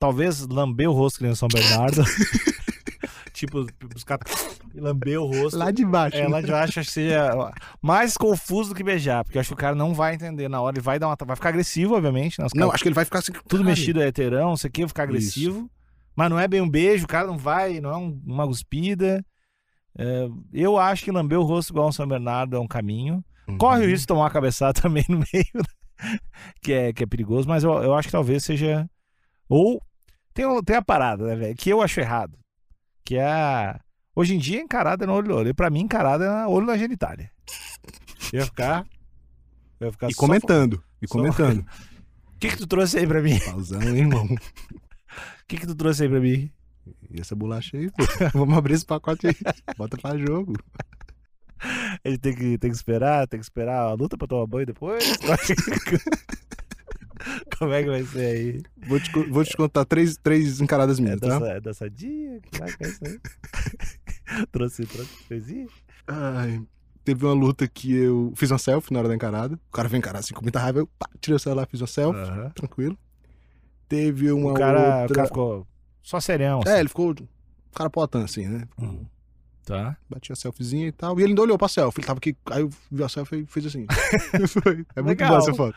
Talvez 0.00 0.46
lamber 0.48 0.88
o 0.88 0.92
rosto 0.94 1.18
que 1.18 1.24
nem 1.24 1.32
o 1.32 1.36
São 1.36 1.46
Bernardo. 1.46 2.02
tipo, 3.34 3.66
os 3.94 4.02
caras. 4.02 4.58
Lamber 4.74 5.20
o 5.20 5.26
rosto. 5.26 5.58
Lá 5.58 5.70
de 5.70 5.84
baixo. 5.84 6.16
É, 6.16 6.22
né? 6.22 6.28
lá 6.28 6.40
de 6.40 6.46
baixo 6.46 6.80
acho 6.80 6.88
que 6.88 6.94
seja 6.94 7.30
mais 7.82 8.16
confuso 8.16 8.70
do 8.70 8.74
que 8.74 8.82
beijar, 8.82 9.22
porque 9.24 9.36
eu 9.36 9.40
acho 9.40 9.50
que 9.50 9.54
o 9.54 9.58
cara 9.58 9.74
não 9.74 9.92
vai 9.92 10.14
entender 10.14 10.48
na 10.48 10.60
hora, 10.60 10.74
ele 10.76 10.82
vai 10.82 10.98
dar 10.98 11.06
uma. 11.08 11.16
Vai 11.24 11.36
ficar 11.36 11.50
agressivo, 11.50 11.96
obviamente, 11.96 12.40
né? 12.40 12.46
Não, 12.54 12.72
acho 12.72 12.82
que 12.82 12.88
ele 12.88 12.94
vai 12.94 13.04
ficar 13.04 13.18
assim. 13.18 13.32
tudo 13.32 13.48
caralho. 13.48 13.64
mexido 13.66 14.00
é 14.00 14.06
heterão, 14.06 14.48
não 14.50 14.56
sei 14.56 14.68
o 14.68 14.72
que, 14.72 14.88
ficar 14.88 15.02
agressivo. 15.02 15.70
Mas 16.16 16.30
não 16.30 16.40
é 16.40 16.48
bem 16.48 16.60
um 16.62 16.68
beijo, 16.68 17.04
o 17.04 17.08
cara 17.08 17.26
não 17.26 17.36
vai, 17.38 17.78
não 17.78 17.90
é 17.90 17.96
um- 17.96 18.20
uma 18.26 18.46
cuspida. 18.46 19.24
É, 19.98 20.28
eu 20.52 20.78
acho 20.78 21.04
que 21.04 21.10
lamber 21.10 21.38
o 21.38 21.42
rosto 21.42 21.70
igual 21.72 21.88
um 21.88 21.92
São 21.92 22.06
Bernardo 22.06 22.56
é 22.56 22.60
um 22.60 22.66
caminho. 22.66 23.22
Uhum. 23.48 23.58
Corre 23.58 23.84
o 23.84 23.86
risco 23.86 24.00
de 24.00 24.06
tomar 24.06 24.22
uma 24.22 24.30
cabeçada 24.30 24.72
também 24.80 25.04
no 25.08 25.18
meio, 25.18 25.44
né? 25.54 26.18
que, 26.62 26.72
é, 26.72 26.92
que 26.92 27.02
é 27.02 27.06
perigoso, 27.06 27.46
mas 27.48 27.64
eu, 27.64 27.72
eu 27.82 27.94
acho 27.94 28.08
que 28.08 28.12
talvez 28.12 28.44
seja. 28.44 28.88
Ou 29.48 29.82
Tem, 30.34 30.46
um- 30.46 30.62
tem 30.62 30.76
a 30.76 30.82
parada, 30.82 31.24
né, 31.26 31.34
velho? 31.36 31.56
Que 31.56 31.70
eu 31.70 31.82
acho 31.82 32.00
errado. 32.00 32.38
Que 33.04 33.16
é 33.16 33.26
a. 33.26 33.80
Hoje 34.14 34.34
em 34.34 34.38
dia, 34.38 34.60
encarada 34.60 35.04
é 35.04 35.06
no 35.06 35.12
olho 35.14 35.28
no 35.28 35.36
olho. 35.36 35.48
E 35.48 35.54
pra 35.54 35.70
mim, 35.70 35.80
encarada 35.80 36.24
é 36.24 36.46
olho 36.46 36.66
na 36.66 36.76
genitália. 36.76 37.30
Eu 38.32 38.40
ia 38.40 38.44
ficar. 38.46 38.86
Eu 39.80 39.86
ia 39.88 39.92
ficar 39.92 40.08
E 40.10 40.14
comentando. 40.14 40.82
E 41.02 41.06
só- 41.08 41.12
comentando. 41.14 41.64
O 42.34 42.40
que, 42.40 42.48
que 42.48 42.56
tu 42.56 42.66
trouxe 42.66 42.96
aí 42.98 43.06
pra 43.06 43.20
mim? 43.20 43.36
O 43.36 43.44
Pausando, 43.44 43.86
hein, 43.90 43.96
irmão. 43.98 44.26
que, 45.46 45.58
que 45.58 45.66
tu 45.66 45.74
trouxe 45.74 46.04
aí 46.04 46.08
pra 46.08 46.20
mim? 46.20 46.50
E 47.10 47.20
essa 47.20 47.36
bolacha 47.36 47.76
aí, 47.76 47.90
pô. 47.90 48.02
Vamos 48.32 48.56
abrir 48.56 48.72
esse 48.72 48.86
pacote 48.86 49.26
aí. 49.26 49.36
Bota 49.76 49.98
pra 49.98 50.16
jogo. 50.16 50.54
Ele 52.02 52.16
tem 52.16 52.34
que, 52.34 52.56
tem 52.56 52.70
que 52.70 52.76
esperar, 52.76 53.26
tem 53.28 53.38
que 53.38 53.44
esperar 53.44 53.80
a 53.82 53.92
luta 53.92 54.16
pra 54.16 54.26
tomar 54.26 54.46
banho 54.46 54.64
depois? 54.64 55.04
Como 57.58 57.72
é 57.72 57.82
que 57.82 57.88
vai 57.90 58.02
ser 58.04 58.26
aí? 58.26 58.62
Vou 58.88 58.98
te, 59.00 59.10
vou 59.28 59.44
te 59.44 59.56
contar 59.56 59.84
três, 59.84 60.16
três 60.16 60.60
encaradas 60.60 60.98
É 60.98 61.02
minhas, 61.02 61.20
tá? 61.20 61.28
dança, 61.28 61.46
é 61.52 61.60
dançadinha? 61.60 62.40
Que 62.40 62.84
é 62.84 62.88
isso 62.88 63.00
aí? 63.04 63.20
trouxe, 64.52 64.86
trouxe 64.86 65.24
coisinha? 65.28 65.66
Ai, 66.06 66.62
teve 67.04 67.24
uma 67.24 67.34
luta 67.34 67.68
que 67.68 67.94
eu 67.94 68.32
fiz 68.36 68.50
uma 68.50 68.58
selfie 68.58 68.92
na 68.92 69.00
hora 69.00 69.08
da 69.08 69.14
encarada. 69.14 69.54
O 69.54 69.72
cara 69.72 69.88
veio 69.88 69.98
encarar 69.98 70.20
assim 70.20 70.34
com 70.34 70.42
muita 70.42 70.58
raiva. 70.60 70.80
Eu 70.80 70.86
pá, 70.98 71.08
tirei 71.20 71.36
o 71.36 71.38
celular, 71.38 71.66
fiz 71.66 71.80
uma 71.80 71.86
selfie. 71.86 72.20
Aham. 72.20 72.50
Tranquilo. 72.50 72.98
Teve 73.88 74.30
uma 74.32 74.52
O 74.52 74.54
cara, 74.54 74.78
o 74.80 75.00
outra... 75.02 75.14
cara 75.14 75.26
ficou 75.28 75.66
só 76.02 76.20
serião. 76.20 76.60
É, 76.66 76.80
ele 76.80 76.88
ficou... 76.88 77.10
O 77.10 77.74
cara 77.76 77.90
potão 77.90 78.22
assim, 78.22 78.46
né? 78.48 78.64
Hum. 78.78 79.04
Tá. 79.64 79.96
Bati 80.08 80.32
a 80.32 80.36
selfiezinha 80.36 80.88
e 80.88 80.92
tal. 80.92 81.18
E 81.18 81.22
ele 81.22 81.30
ainda 81.32 81.42
olhou 81.42 81.58
pra 81.58 81.68
selfie. 81.68 82.00
Ele 82.00 82.06
tava 82.06 82.18
aqui... 82.18 82.36
Aí 82.50 82.62
eu 82.62 82.70
vi 82.90 83.04
a 83.04 83.08
selfie 83.08 83.40
e 83.42 83.46
fez 83.46 83.66
assim. 83.66 83.86
É 84.96 85.02
muito 85.02 85.18
Legal. 85.20 85.28
boa 85.28 85.38
essa 85.40 85.54
foto. 85.54 85.76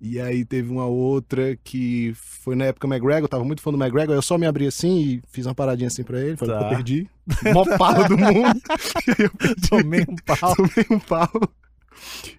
E 0.00 0.18
aí 0.18 0.44
teve 0.46 0.70
uma 0.70 0.86
outra 0.86 1.56
que 1.62 2.12
foi 2.14 2.54
na 2.56 2.64
época 2.66 2.88
McGregor, 2.88 3.24
eu 3.24 3.28
tava 3.28 3.44
muito 3.44 3.60
fã 3.60 3.70
do 3.70 3.76
McGregor, 3.76 4.14
eu 4.14 4.22
só 4.22 4.38
me 4.38 4.46
abri 4.46 4.66
assim 4.66 4.98
e 4.98 5.22
fiz 5.28 5.44
uma 5.46 5.54
paradinha 5.54 5.88
assim 5.88 6.02
pra 6.02 6.18
ele, 6.20 6.36
falei 6.38 6.54
Tá. 6.54 6.58
que 6.60 6.64
eu 6.64 6.68
perdi. 6.70 7.10
Mó 7.54 7.64
pau 7.76 8.08
do 8.08 8.16
mundo. 8.16 8.60
eu 9.18 9.30
perdi. 9.30 9.68
Tomei 9.68 10.00
um 10.08 10.16
pau. 10.24 10.56
Tomei 10.56 10.86
um 10.90 10.98
pau. 10.98 11.28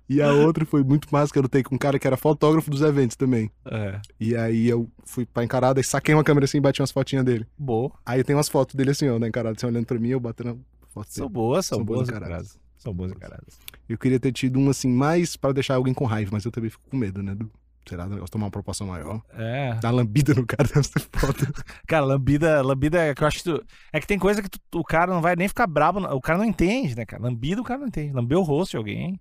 E 0.09 0.21
a 0.21 0.33
outra 0.33 0.65
foi 0.65 0.83
muito 0.83 1.07
massa 1.11 1.31
que 1.31 1.37
eu 1.37 1.43
lutei 1.43 1.61
com 1.61 1.75
um 1.75 1.77
cara 1.77 1.99
que 1.99 2.07
era 2.07 2.17
fotógrafo 2.17 2.71
dos 2.71 2.81
eventos 2.81 3.15
também. 3.15 3.51
É. 3.65 3.99
E 4.19 4.35
aí 4.35 4.67
eu 4.67 4.89
fui 5.05 5.23
pra 5.25 5.43
encarada 5.43 5.79
e 5.79 5.83
saquei 5.83 6.15
uma 6.15 6.23
câmera 6.23 6.45
assim 6.45 6.57
e 6.57 6.61
bati 6.61 6.81
umas 6.81 6.91
fotinhas 6.91 7.23
dele. 7.23 7.45
Boa. 7.57 7.91
Aí 8.03 8.23
tem 8.23 8.35
umas 8.35 8.49
fotos 8.49 8.73
dele 8.73 8.89
assim, 8.89 9.07
ó, 9.07 9.19
na 9.19 9.27
encarada, 9.27 9.55
assim, 9.55 9.67
olhando 9.67 9.85
pra 9.85 9.99
mim, 9.99 10.09
eu 10.09 10.19
batendo 10.19 10.59
foto 10.91 11.07
São 11.13 11.29
boas, 11.29 11.65
são, 11.67 11.77
São 11.77 11.85
boas 11.85 12.07
boas 12.07 12.09
encaradas. 12.09 12.57
São 12.81 12.93
boas 12.93 13.11
encaradas. 13.11 13.59
Eu 13.87 13.95
queria 13.97 14.19
ter 14.19 14.31
tido 14.31 14.57
um 14.59 14.69
assim, 14.69 14.89
mais 14.89 15.35
pra 15.35 15.51
deixar 15.51 15.75
alguém 15.75 15.93
com 15.93 16.05
raiva, 16.05 16.31
mas 16.33 16.43
eu 16.45 16.51
também 16.51 16.69
fico 16.69 16.83
com 16.89 16.97
medo, 16.97 17.21
né? 17.21 17.35
Do, 17.35 17.51
sei 17.87 17.95
lá, 17.95 18.05
do 18.05 18.11
negócio 18.15 18.31
tomar 18.31 18.45
uma 18.45 18.51
proporção 18.51 18.87
maior. 18.87 19.21
É. 19.33 19.75
Dar 19.75 19.91
lambida 19.91 20.33
no 20.33 20.45
cara 20.47 20.63
deve 20.73 20.87
ser 20.87 20.99
foda. 21.13 21.53
Cara, 21.87 22.05
lambida, 22.05 22.61
lambida 22.63 22.99
é 23.03 23.13
que 23.13 23.21
eu 23.23 23.27
acho 23.27 23.37
que 23.37 23.43
tu, 23.43 23.63
É 23.93 23.99
que 23.99 24.07
tem 24.07 24.17
coisa 24.17 24.41
que 24.41 24.49
tu- 24.49 24.59
o 24.79 24.83
cara 24.83 25.13
não 25.13 25.21
vai 25.21 25.35
nem 25.35 25.47
ficar 25.47 25.67
brabo. 25.67 25.99
não- 25.99 26.11
O 26.15 26.21
cara 26.21 26.39
não 26.39 26.45
entende, 26.45 26.95
né, 26.95 27.05
cara? 27.05 27.21
Lambida 27.21 27.61
o 27.61 27.63
cara 27.63 27.79
não 27.81 27.87
entende. 27.87 28.13
Lambeu 28.13 28.39
o 28.39 28.43
rosto 28.43 28.71
de 28.71 28.77
alguém. 28.77 29.19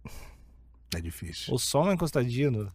É 0.96 1.00
difícil. 1.00 1.52
Ou 1.52 1.58
só 1.58 1.82
uma 1.82 1.92
encostadinha. 1.92 2.50
no- 2.50 2.72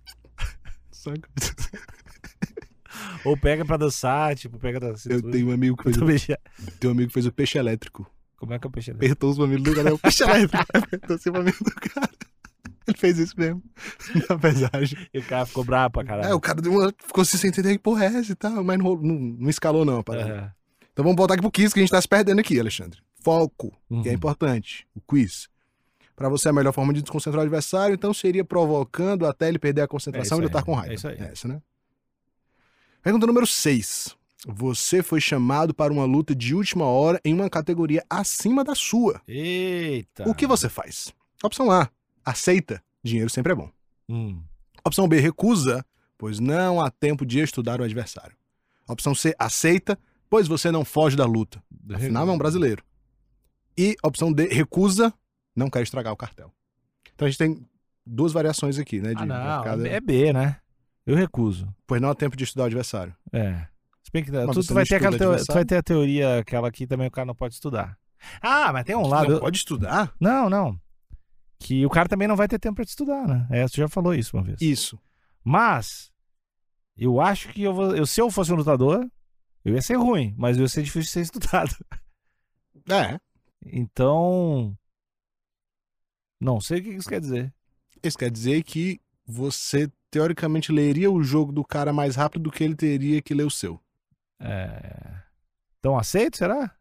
Saca? 0.92 1.28
Ou 3.26 3.36
pega 3.36 3.66
pra 3.66 3.76
dançar, 3.78 4.36
tipo, 4.36 4.58
pega 4.60 4.80
da 4.80 4.94
Eu 5.10 5.22
tenho 5.32 5.50
um 5.50 5.52
amigo 5.52 5.76
que 5.76 5.84
fez, 5.92 5.98
o, 6.30 6.72
tenho 6.80 6.92
um 6.94 6.96
amigo 6.96 7.08
que 7.08 7.14
fez 7.14 7.26
o 7.26 7.32
peixe 7.32 7.58
elétrico. 7.58 8.10
Como 8.46 8.54
é 8.54 8.60
que 8.60 8.68
eu 8.68 8.72
peixe 8.72 8.92
Apertou 8.92 9.32
os 9.32 9.38
mamilos 9.38 9.64
do 9.64 9.76
cara, 9.76 9.90
é 9.90 9.94
o 9.94 9.98
peixe 10.00 10.24
elétrico. 10.24 10.64
Apertou 10.74 11.16
assim 11.16 11.30
o 11.30 11.34
mamilo 11.34 11.58
do 11.60 11.72
cara. 11.72 12.10
Ele 12.88 12.98
fez 12.98 13.18
isso 13.18 13.34
mesmo. 13.38 13.64
Na 14.30 14.38
pesagem. 14.38 14.98
E 15.12 15.18
o 15.20 15.24
cara 15.24 15.46
ficou 15.48 15.64
brabo 15.64 15.94
pra 15.94 16.04
caralho. 16.06 16.30
É, 16.30 16.34
o 16.36 16.40
cara 16.40 16.62
uma, 16.70 16.94
ficou 17.06 17.24
assim 17.24 17.38
sem 17.38 17.50
entender 17.50 17.72
que 17.74 17.80
porra 17.80 18.06
é 18.06 18.08
essa 18.20 18.32
e 18.32 18.36
tal, 18.36 18.64
mas 18.64 18.78
não, 18.78 18.96
não, 18.96 19.16
não 19.16 19.50
escalou 19.50 19.84
não 19.84 20.04
parada. 20.04 20.30
É. 20.30 20.52
Então 20.94 21.04
vamos 21.04 21.18
voltar 21.18 21.34
aqui 21.34 21.42
pro 21.42 21.50
quiz 21.52 21.74
que 21.74 21.80
a 21.80 21.82
gente 21.84 21.90
tá 21.90 22.00
se 22.00 22.08
perdendo 22.08 22.40
aqui, 22.40 22.60
Alexandre. 22.60 23.00
Foco, 23.22 23.72
que 23.72 24.08
é 24.08 24.12
Uhum. 24.12 24.16
importante. 24.16 24.88
O 24.94 25.02
quiz. 25.02 25.50
Pra 26.16 26.30
você, 26.30 26.48
a 26.48 26.54
melhor 26.54 26.72
forma 26.74 26.94
de 26.94 27.02
desconcentrar 27.02 27.40
o 27.40 27.42
adversário, 27.46 27.96
então 27.96 28.14
seria 28.14 28.46
provocando 28.46 29.26
até 29.26 29.50
ele 29.50 29.58
perder 29.60 29.82
a 29.82 29.88
concentração 29.88 30.38
É 30.38 30.42
e 30.42 30.44
lutar 30.44 30.62
aí, 30.62 30.66
com 30.66 30.74
raiva. 30.76 30.94
é 30.94 30.96
isso 30.96 31.08
aí. 31.08 31.18
essa, 31.20 31.48
né? 31.48 31.60
Pergunta 33.02 33.26
número 33.28 33.46
6. 33.48 34.16
Você 34.46 35.02
foi 35.02 35.20
chamado 35.20 35.74
para 35.74 35.92
uma 35.92 36.06
luta 36.06 36.36
de 36.36 36.54
última 36.54 36.86
hora 36.86 37.20
em 37.26 37.34
uma 37.34 37.50
categoria 37.50 38.04
acima 38.10 38.64
da 38.64 38.76
sua. 38.76 39.22
Eita. 39.28 40.30
O 40.30 40.36
que 40.36 40.46
você 40.46 40.70
faz? 40.70 41.14
Opção 41.44 41.72
A, 41.72 41.90
aceita. 42.24 42.82
Dinheiro 43.04 43.30
sempre 43.30 43.52
é 43.54 43.56
bom. 43.56 43.70
Hum. 44.10 44.42
Opção 44.84 45.08
B, 45.08 45.20
recusa, 45.20 45.84
pois 46.18 46.40
não 46.40 46.80
há 46.80 46.92
tempo 46.92 47.26
de 47.26 47.40
estudar 47.40 47.82
o 47.82 47.84
adversário. 47.84 48.36
Opção 48.88 49.16
C, 49.16 49.34
aceita, 49.40 49.98
pois 50.30 50.48
você 50.48 50.70
não 50.72 50.86
foge 50.86 51.16
da 51.16 51.26
luta. 51.26 51.62
Afinal, 51.94 52.28
é 52.28 52.32
um 52.32 52.38
brasileiro. 52.38 52.84
E 53.78 53.96
opção 54.04 54.32
D, 54.32 54.48
recusa, 54.48 55.12
não 55.56 55.70
quer 55.70 55.82
estragar 55.82 56.14
o 56.14 56.18
cartel. 56.18 56.52
Então 57.16 57.28
a 57.28 57.30
gente 57.32 57.38
tem 57.40 57.66
duas 58.06 58.32
variações 58.32 58.78
aqui, 58.78 59.02
né? 59.02 59.14
De, 59.16 59.24
Ah, 59.24 59.26
não. 59.26 59.64
cada- 59.64 59.88
É 59.88 60.00
B, 60.00 60.32
né? 60.32 60.58
Eu 61.06 61.16
recuso. 61.16 61.68
Pois 61.88 62.02
não 62.02 62.10
há 62.10 62.16
tempo 62.16 62.36
de 62.38 62.44
estudar 62.44 62.64
o 62.64 62.68
adversário. 62.68 63.16
É. 63.32 63.68
Bem 64.16 64.24
que 64.24 64.32
tu, 64.32 64.68
tu 64.68 64.74
vai 64.74 64.86
ter 64.86 64.96
aquela 64.96 65.18
tu 65.18 65.54
vai 65.54 65.66
ter 65.66 65.76
a 65.76 65.84
teoria, 65.84 66.40
aquela 66.40 66.70
aqui 66.70 66.88
também 66.88 67.06
o 67.06 67.12
cara 67.12 67.26
não 67.26 67.36
pode 67.36 67.56
estudar. 67.56 67.98
Ah, 68.42 68.72
mas 68.72 68.86
tem 68.86 68.96
um 68.96 69.06
lado. 69.06 69.34
Não 69.34 69.40
pode 69.42 69.58
estudar? 69.58 70.14
Não, 70.18 70.50
não. 70.50 70.80
Que 71.60 71.86
o 71.86 71.90
cara 71.90 72.08
também 72.08 72.26
não 72.26 72.38
vai 72.38 72.48
ter 72.48 72.58
tempo 72.58 72.76
pra 72.76 72.86
te 72.86 72.90
estudar, 72.90 73.28
né? 73.28 73.46
É, 73.52 73.68
tu 73.68 73.76
já 73.76 73.90
falou 73.90 74.16
isso 74.16 74.38
uma 74.38 74.44
vez. 74.44 74.62
Isso. 74.62 74.98
Mas, 75.44 76.14
eu 76.96 77.20
acho 77.20 77.50
que 77.50 77.62
eu 77.62 77.74
vou. 77.74 77.94
Eu, 77.94 78.06
se 78.06 78.22
eu 78.22 78.32
fosse 78.32 78.54
um 78.54 78.56
lutador, 78.56 79.06
eu 79.66 79.74
ia 79.74 79.82
ser 79.82 79.98
ruim, 79.98 80.34
mas 80.38 80.56
eu 80.56 80.64
ia 80.64 80.70
ser 80.70 80.84
difícil 80.84 81.02
de 81.02 81.10
ser 81.10 81.22
estudado. 81.36 81.76
É. 82.90 83.20
Então. 83.66 84.78
Não 86.40 86.62
sei 86.62 86.80
o 86.80 86.84
que 86.84 86.90
isso 86.92 87.10
quer 87.10 87.20
dizer. 87.20 87.54
Isso 88.02 88.18
quer 88.18 88.32
dizer 88.32 88.64
que 88.64 89.02
você, 89.28 89.92
teoricamente, 90.10 90.72
leria 90.72 91.12
o 91.12 91.22
jogo 91.22 91.52
do 91.52 91.66
cara 91.66 91.92
mais 91.92 92.16
rápido 92.16 92.44
do 92.44 92.52
que 92.52 92.64
ele 92.64 92.76
teria 92.76 93.22
que 93.22 93.34
ler 93.34 93.46
o 93.46 93.52
seu. 93.52 93.84
É... 94.40 95.22
Então 95.80 95.98
aceito, 95.98 96.38
será? 96.38 96.72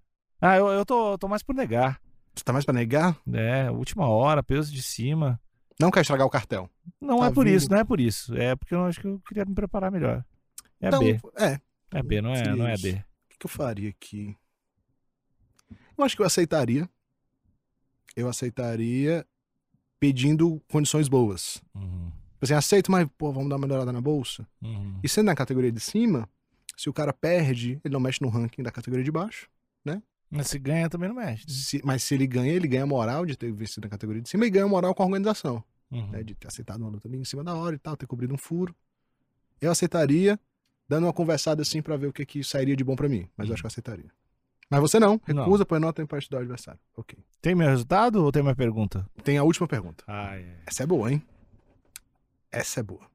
Ah, 0.41 0.57
eu, 0.57 0.69
eu 0.69 0.85
tô, 0.85 1.13
eu 1.13 1.19
tô 1.19 1.29
mais 1.29 1.43
por 1.43 1.55
negar. 1.55 2.01
Você 2.35 2.43
tá 2.45 2.53
mais 2.53 2.65
pra 2.65 2.75
negar? 2.75 3.17
É, 3.33 3.71
última 3.71 4.09
hora, 4.09 4.43
peso 4.43 4.73
de 4.73 4.83
cima. 4.83 5.41
Não 5.81 5.91
quer 5.91 6.01
estragar 6.03 6.27
o 6.27 6.31
cartel. 6.31 6.69
Não 7.01 7.19
Tá 7.21 7.27
é 7.27 7.31
por 7.31 7.45
vindo. 7.47 7.55
isso, 7.57 7.71
não 7.71 7.79
é 7.79 7.85
por 7.85 8.01
isso. 8.01 8.37
É 8.37 8.55
porque 8.57 8.75
eu 8.75 8.85
acho 8.85 9.01
que 9.01 9.07
eu 9.07 9.21
queria 9.21 9.45
me 9.45 9.55
preparar 9.55 9.91
melhor. 9.91 10.25
É 10.81 10.89
então, 10.89 11.01
B. 11.01 11.21
é. 11.39 11.61
É 11.93 12.03
B, 12.03 12.21
não 12.21 12.33
é, 12.33 12.37
seria 12.37 12.57
não 12.57 12.67
é. 12.67 12.75
D. 12.77 12.91
O 12.93 12.95
que, 13.31 13.39
que 13.39 13.47
eu 13.47 13.51
faria 13.51 13.89
aqui? 13.91 14.37
Eu 15.97 16.05
acho 16.05 16.17
que 16.17 16.23
eu 16.23 16.27
aceitaria. 16.27 16.89
Eu 18.17 18.29
aceitaria 18.29 19.27
pedindo 19.99 20.61
condições 20.71 21.09
boas. 21.09 21.63
Uhum, 21.75 22.11
Tipo 22.33 22.45
Assim, 22.45 22.55
aceito, 22.55 22.91
mas, 22.93 23.09
pô, 23.17 23.33
vamos 23.33 23.49
dar 23.49 23.57
uma 23.57 23.67
melhorada 23.67 23.93
na 23.93 24.01
bolsa. 24.01 24.47
uhum. 24.63 24.99
E 25.03 25.09
sendo 25.09 25.27
na 25.27 25.35
categoria 25.35 25.73
de 25.73 25.81
cima, 25.81 26.29
se 26.77 26.89
o 26.89 26.93
cara 26.93 27.13
perde, 27.13 27.81
ele 27.85 27.93
não 27.93 28.01
mexe 28.01 28.19
no 28.23 28.29
ranking 28.29 28.63
da 28.63 28.71
categoria 28.71 29.05
de 29.05 29.11
baixo. 29.13 29.49
Mas 30.31 30.49
se 30.49 30.59
ganha 30.59 30.89
também 30.91 31.09
não 31.09 31.15
mexe. 31.15 31.45
Se- 31.49 31.81
mas 31.85 32.03
se 32.03 32.13
ele 32.13 32.27
ganha, 32.27 32.51
ele 32.53 32.67
ganha 32.67 32.85
moral 32.85 33.25
de 33.25 33.37
ter 33.37 33.53
vencido 33.53 33.87
na 33.87 33.91
categoria 33.91 34.21
de 34.21 34.29
cima 34.29 34.45
e 34.45 34.51
ganha 34.51 34.67
moral 34.67 34.93
com 34.93 35.03
a 35.03 35.07
organização. 35.07 35.63
Uhum. 35.93 36.11
né, 36.11 36.25
de 36.25 36.35
ter 36.35 36.49
aceitado 36.49 36.81
uma 36.81 36.89
luta 36.91 37.09
bem 37.09 37.21
em 37.21 37.25
cima 37.25 37.45
da 37.45 37.55
hora 37.55 37.77
e 37.77 37.79
tal, 37.79 37.97
ter 37.97 38.05
cobrido 38.07 38.35
um 38.35 38.39
furo. 38.39 38.75
Eu 39.61 39.71
aceitaria, 39.71 40.41
dando 40.89 41.05
uma 41.07 41.13
conversada 41.13 41.63
assim 41.63 41.81
pra 41.81 41.97
ver 41.97 42.09
o 42.09 42.13
que, 42.13 42.27
que 42.27 42.43
sairia 42.43 42.75
de 42.75 42.83
bom 42.83 42.97
pra 42.97 43.09
mim. 43.09 43.29
Mas 43.37 43.47
eu 43.47 43.53
acho 43.55 43.63
que 43.63 43.67
eu 43.67 43.69
aceitaria. 43.69 44.11
Mas 44.69 44.81
você 44.81 44.99
não, 44.99 45.21
recusa, 45.25 45.65
não 45.79 45.93
tem 45.93 46.05
pra 46.05 46.19
estudar 46.19 46.39
o 46.39 46.41
adversário. 46.41 46.81
Ok. 46.97 47.17
Tem 47.41 47.55
meu 47.55 47.69
resultado 47.69 48.25
ou 48.25 48.33
tem 48.33 48.43
minha 48.43 48.57
pergunta? 48.57 49.09
Tem 49.23 49.39
a 49.39 49.45
última 49.45 49.69
pergunta. 49.69 50.03
Ah, 50.09 50.35
é. 50.37 50.63
Essa 50.67 50.83
é 50.83 50.87
boa, 50.87 51.13
hein? 51.13 51.23
Essa 52.51 52.81
é 52.81 52.83
boa. 52.83 53.07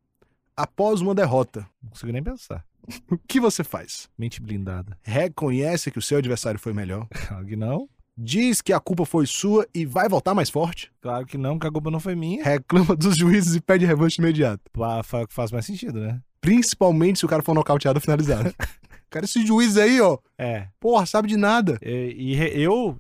Após 0.56 1.02
uma 1.02 1.14
derrota, 1.16 1.68
Não 1.84 1.90
consigo 1.90 2.14
nem 2.14 2.24
pensar. 2.24 2.66
O 3.12 3.18
que 3.18 3.40
você 3.40 3.64
faz? 3.64 4.10
Mente 4.18 4.42
blindada. 4.42 4.98
Reconhece 5.04 5.92
que 5.92 6.00
o 6.00 6.02
seu 6.02 6.18
adversário 6.18 6.60
foi 6.60 6.74
melhor? 6.74 7.08
Claro 7.28 7.46
que 7.46 7.56
não. 7.56 7.88
Diz 8.18 8.62
que 8.62 8.74
a 8.74 8.80
culpa 8.82 9.06
foi 9.06 9.26
sua 9.26 9.66
e 9.74 9.86
vai 9.86 10.10
voltar 10.10 10.34
mais 10.36 10.50
forte? 10.50 10.92
Claro 11.02 11.26
que 11.26 11.38
não, 11.38 11.54
porque 11.58 11.68
a 11.68 11.72
culpa 11.72 11.90
não 11.90 12.00
foi 12.02 12.16
minha. 12.16 12.44
Reclama 12.44 12.94
dos 12.96 13.16
juízes 13.18 13.56
e 13.56 13.62
pede 13.62 13.86
revanche 13.86 14.20
imediato. 14.22 14.62
Fa- 14.76 15.04
fa- 15.04 15.26
Faz 15.30 15.52
mais 15.52 15.66
sentido, 15.66 16.00
né? 16.02 16.20
Principalmente 16.42 17.20
se 17.20 17.26
o 17.26 17.30
cara 17.30 17.42
for 17.42 17.54
nocauteado 17.56 17.98
ou 17.98 18.02
finalizado. 18.02 18.54
cara, 19.10 19.24
esse 19.26 19.46
juiz 19.46 19.78
aí, 19.78 20.02
ó, 20.02 20.18
É. 20.38 20.68
porra, 20.82 21.06
sabe 21.06 21.30
de 21.30 21.38
nada. 21.38 21.78
E, 21.82 22.36
e 22.36 22.62
eu, 22.62 23.00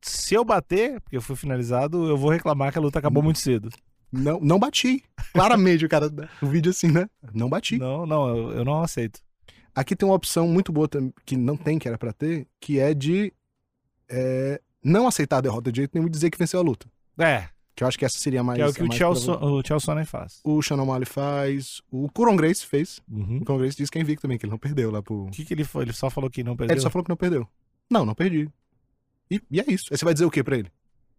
se 0.00 0.34
eu 0.34 0.44
bater, 0.44 1.00
porque 1.00 1.16
eu 1.16 1.22
fui 1.22 1.34
finalizado, 1.34 2.06
eu 2.08 2.16
vou 2.16 2.30
reclamar 2.30 2.70
que 2.72 2.78
a 2.78 2.82
luta 2.82 2.98
acabou 3.00 3.22
muito 3.24 3.40
cedo. 3.40 3.70
Não, 4.12 4.38
não 4.40 4.58
bati. 4.58 5.02
Claramente, 5.32 5.84
o 5.84 5.88
cara, 5.88 6.10
o 6.42 6.46
vídeo 6.46 6.70
assim, 6.70 6.88
né? 6.92 7.08
Não 7.34 7.48
bati. 7.48 7.76
Não, 7.78 8.04
não, 8.06 8.28
eu, 8.36 8.50
eu 8.58 8.64
não 8.64 8.82
aceito. 8.82 9.20
Aqui 9.74 9.94
tem 9.96 10.08
uma 10.08 10.14
opção 10.14 10.46
muito 10.48 10.72
boa 10.72 10.88
que 11.24 11.36
não 11.36 11.56
tem, 11.56 11.78
que 11.78 11.86
era 11.88 11.96
pra 11.98 12.12
ter, 12.12 12.46
que 12.60 12.78
é 12.78 12.92
de 12.94 13.32
é, 14.08 14.60
não 14.82 15.06
aceitar 15.06 15.38
a 15.38 15.40
derrota 15.40 15.70
de 15.70 15.76
jeito 15.78 15.92
nenhum 15.94 16.06
e 16.06 16.10
dizer 16.10 16.30
que 16.30 16.38
venceu 16.38 16.58
a 16.60 16.62
luta. 16.62 16.86
É. 17.18 17.48
Que 17.74 17.84
eu 17.84 17.88
acho 17.88 17.98
que 17.98 18.04
essa 18.04 18.18
seria 18.18 18.40
a 18.40 18.42
mais. 18.44 18.56
que 18.58 18.62
é 18.62 18.66
o 18.66 18.72
que 18.88 19.04
o. 19.04 19.14
So- 19.14 19.38
o 19.38 19.62
Chael 19.66 19.80
Sonnen 19.80 20.04
faz. 20.04 20.40
O 20.44 20.60
Shannon 20.60 20.82
O'Malley 20.82 21.06
faz. 21.06 21.80
O 21.90 22.08
Curon 22.10 22.36
Grace 22.36 22.66
fez. 22.66 23.00
Uhum. 23.08 23.38
O 23.38 23.44
Curon 23.44 23.58
Grace 23.58 23.76
disse 23.76 23.90
que 23.90 23.98
é 23.98 24.02
invicto 24.02 24.22
também, 24.22 24.36
que 24.38 24.44
ele 24.44 24.50
não 24.50 24.58
perdeu 24.58 24.90
lá 24.90 25.02
pro. 25.02 25.26
O 25.26 25.30
que, 25.30 25.44
que 25.44 25.54
ele 25.54 25.64
foi? 25.64 25.84
Ele 25.84 25.92
só 25.92 26.10
falou 26.10 26.28
que 26.28 26.42
não 26.42 26.56
perdeu. 26.56 26.74
Ele 26.74 26.80
só 26.80 26.90
falou 26.90 27.04
que 27.04 27.08
não 27.08 27.16
perdeu. 27.16 27.46
Não, 27.88 28.04
não 28.04 28.14
perdi. 28.14 28.50
E, 29.30 29.40
e 29.50 29.60
é 29.60 29.64
isso. 29.68 29.86
Aí 29.90 29.96
você 29.96 30.04
vai 30.04 30.12
dizer 30.12 30.26
o 30.26 30.30
que 30.30 30.42
pra 30.42 30.58
ele? 30.58 30.70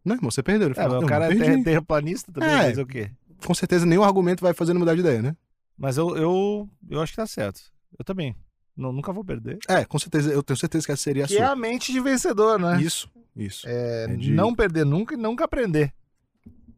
Não, 0.04 0.16
irmão, 0.16 0.30
você 0.30 0.44
perdeu. 0.44 0.68
Ele 0.68 0.74
É, 0.74 0.84
fala, 0.84 0.96
"Não, 0.98 1.04
o 1.04 1.08
cara 1.08 1.26
é 1.26 1.30
perdi." 1.30 1.46
ter- 1.58 1.64
terraplanista 1.64 2.32
também, 2.32 2.50
É. 2.50 2.58
vai 2.58 2.70
dizer 2.72 2.82
o 2.82 2.88
quê? 2.88 3.10
Com 3.46 3.54
certeza 3.54 3.86
nenhum 3.86 4.04
argumento 4.04 4.42
vai 4.42 4.54
fazer 4.54 4.74
ele 4.74 4.80
mudar 4.80 4.94
de 4.94 5.00
ideia, 5.00 5.22
né? 5.22 5.36
Mas 5.78 5.98
eu, 5.98 6.16
eu, 6.18 6.70
eu 6.90 7.02
acho 7.02 7.14
que 7.14 7.16
tá 7.18 7.26
certo. 7.26 7.62
Eu 7.98 8.06
também. 8.06 8.36
Não, 8.76 8.92
nunca 8.92 9.12
vou 9.12 9.24
perder. 9.24 9.60
É, 9.68 9.84
com 9.86 10.00
certeza. 10.00 10.32
Eu 10.32 10.42
tenho 10.42 10.58
certeza 10.58 10.86
que 10.86 10.92
essa 10.92 11.02
seria 11.04 11.26
a 11.26 11.28
Que 11.28 11.36
é 11.38 11.44
sua. 11.46 11.50
a 11.52 11.56
mente 11.56 11.92
de 11.92 12.00
vencedor, 12.00 12.58
né? 12.60 12.82
Isso, 12.82 13.10
isso. 13.36 13.68
É, 13.68 14.06
É 14.06 14.16
de- 14.16 14.32
Não 14.32 14.56
perder 14.56 14.86
nunca 14.86 15.14
e 15.14 15.18
nunca 15.18 15.44
aprender. 15.46 15.94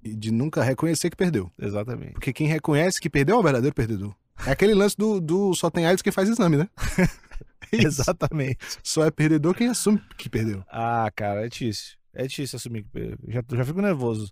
E 0.04 0.14
de 0.16 0.32
nunca 0.32 0.62
reconhecer 0.64 1.10
que 1.10 1.16
perdeu. 1.16 1.50
Exatamente. 1.58 2.14
Porque 2.14 2.34
quem 2.34 2.48
reconhece 2.48 3.00
que 3.00 3.10
perdeu 3.10 3.36
é 3.36 3.40
o 3.40 3.44
verdadeiro 3.44 3.74
perdedor. 3.76 4.14
É 4.46 4.52
aquele 4.52 4.74
lance 4.74 4.98
do, 4.98 5.22
do 5.22 5.54
só 5.54 5.70
tem 5.70 5.86
AIDS 5.86 6.02
quem 6.02 6.12
faz 6.12 6.28
exame, 6.28 6.58
né? 6.58 6.68
Exatamente. 7.72 8.58
Só 8.84 9.06
é 9.06 9.12
perdedor 9.12 9.54
quem 9.56 9.68
assume 9.70 10.02
que 10.18 10.30
perdeu. 10.30 10.64
Ah, 10.70 11.10
cara, 11.16 11.46
é 11.46 11.50
difícil. 11.50 11.96
É 12.14 12.28
difícil 12.28 12.58
assumir 12.58 12.84
que 12.84 12.90
perdeu. 12.90 13.18
Já, 13.28 13.44
já 13.52 13.66
fico 13.66 13.82
nervoso. 13.82 14.32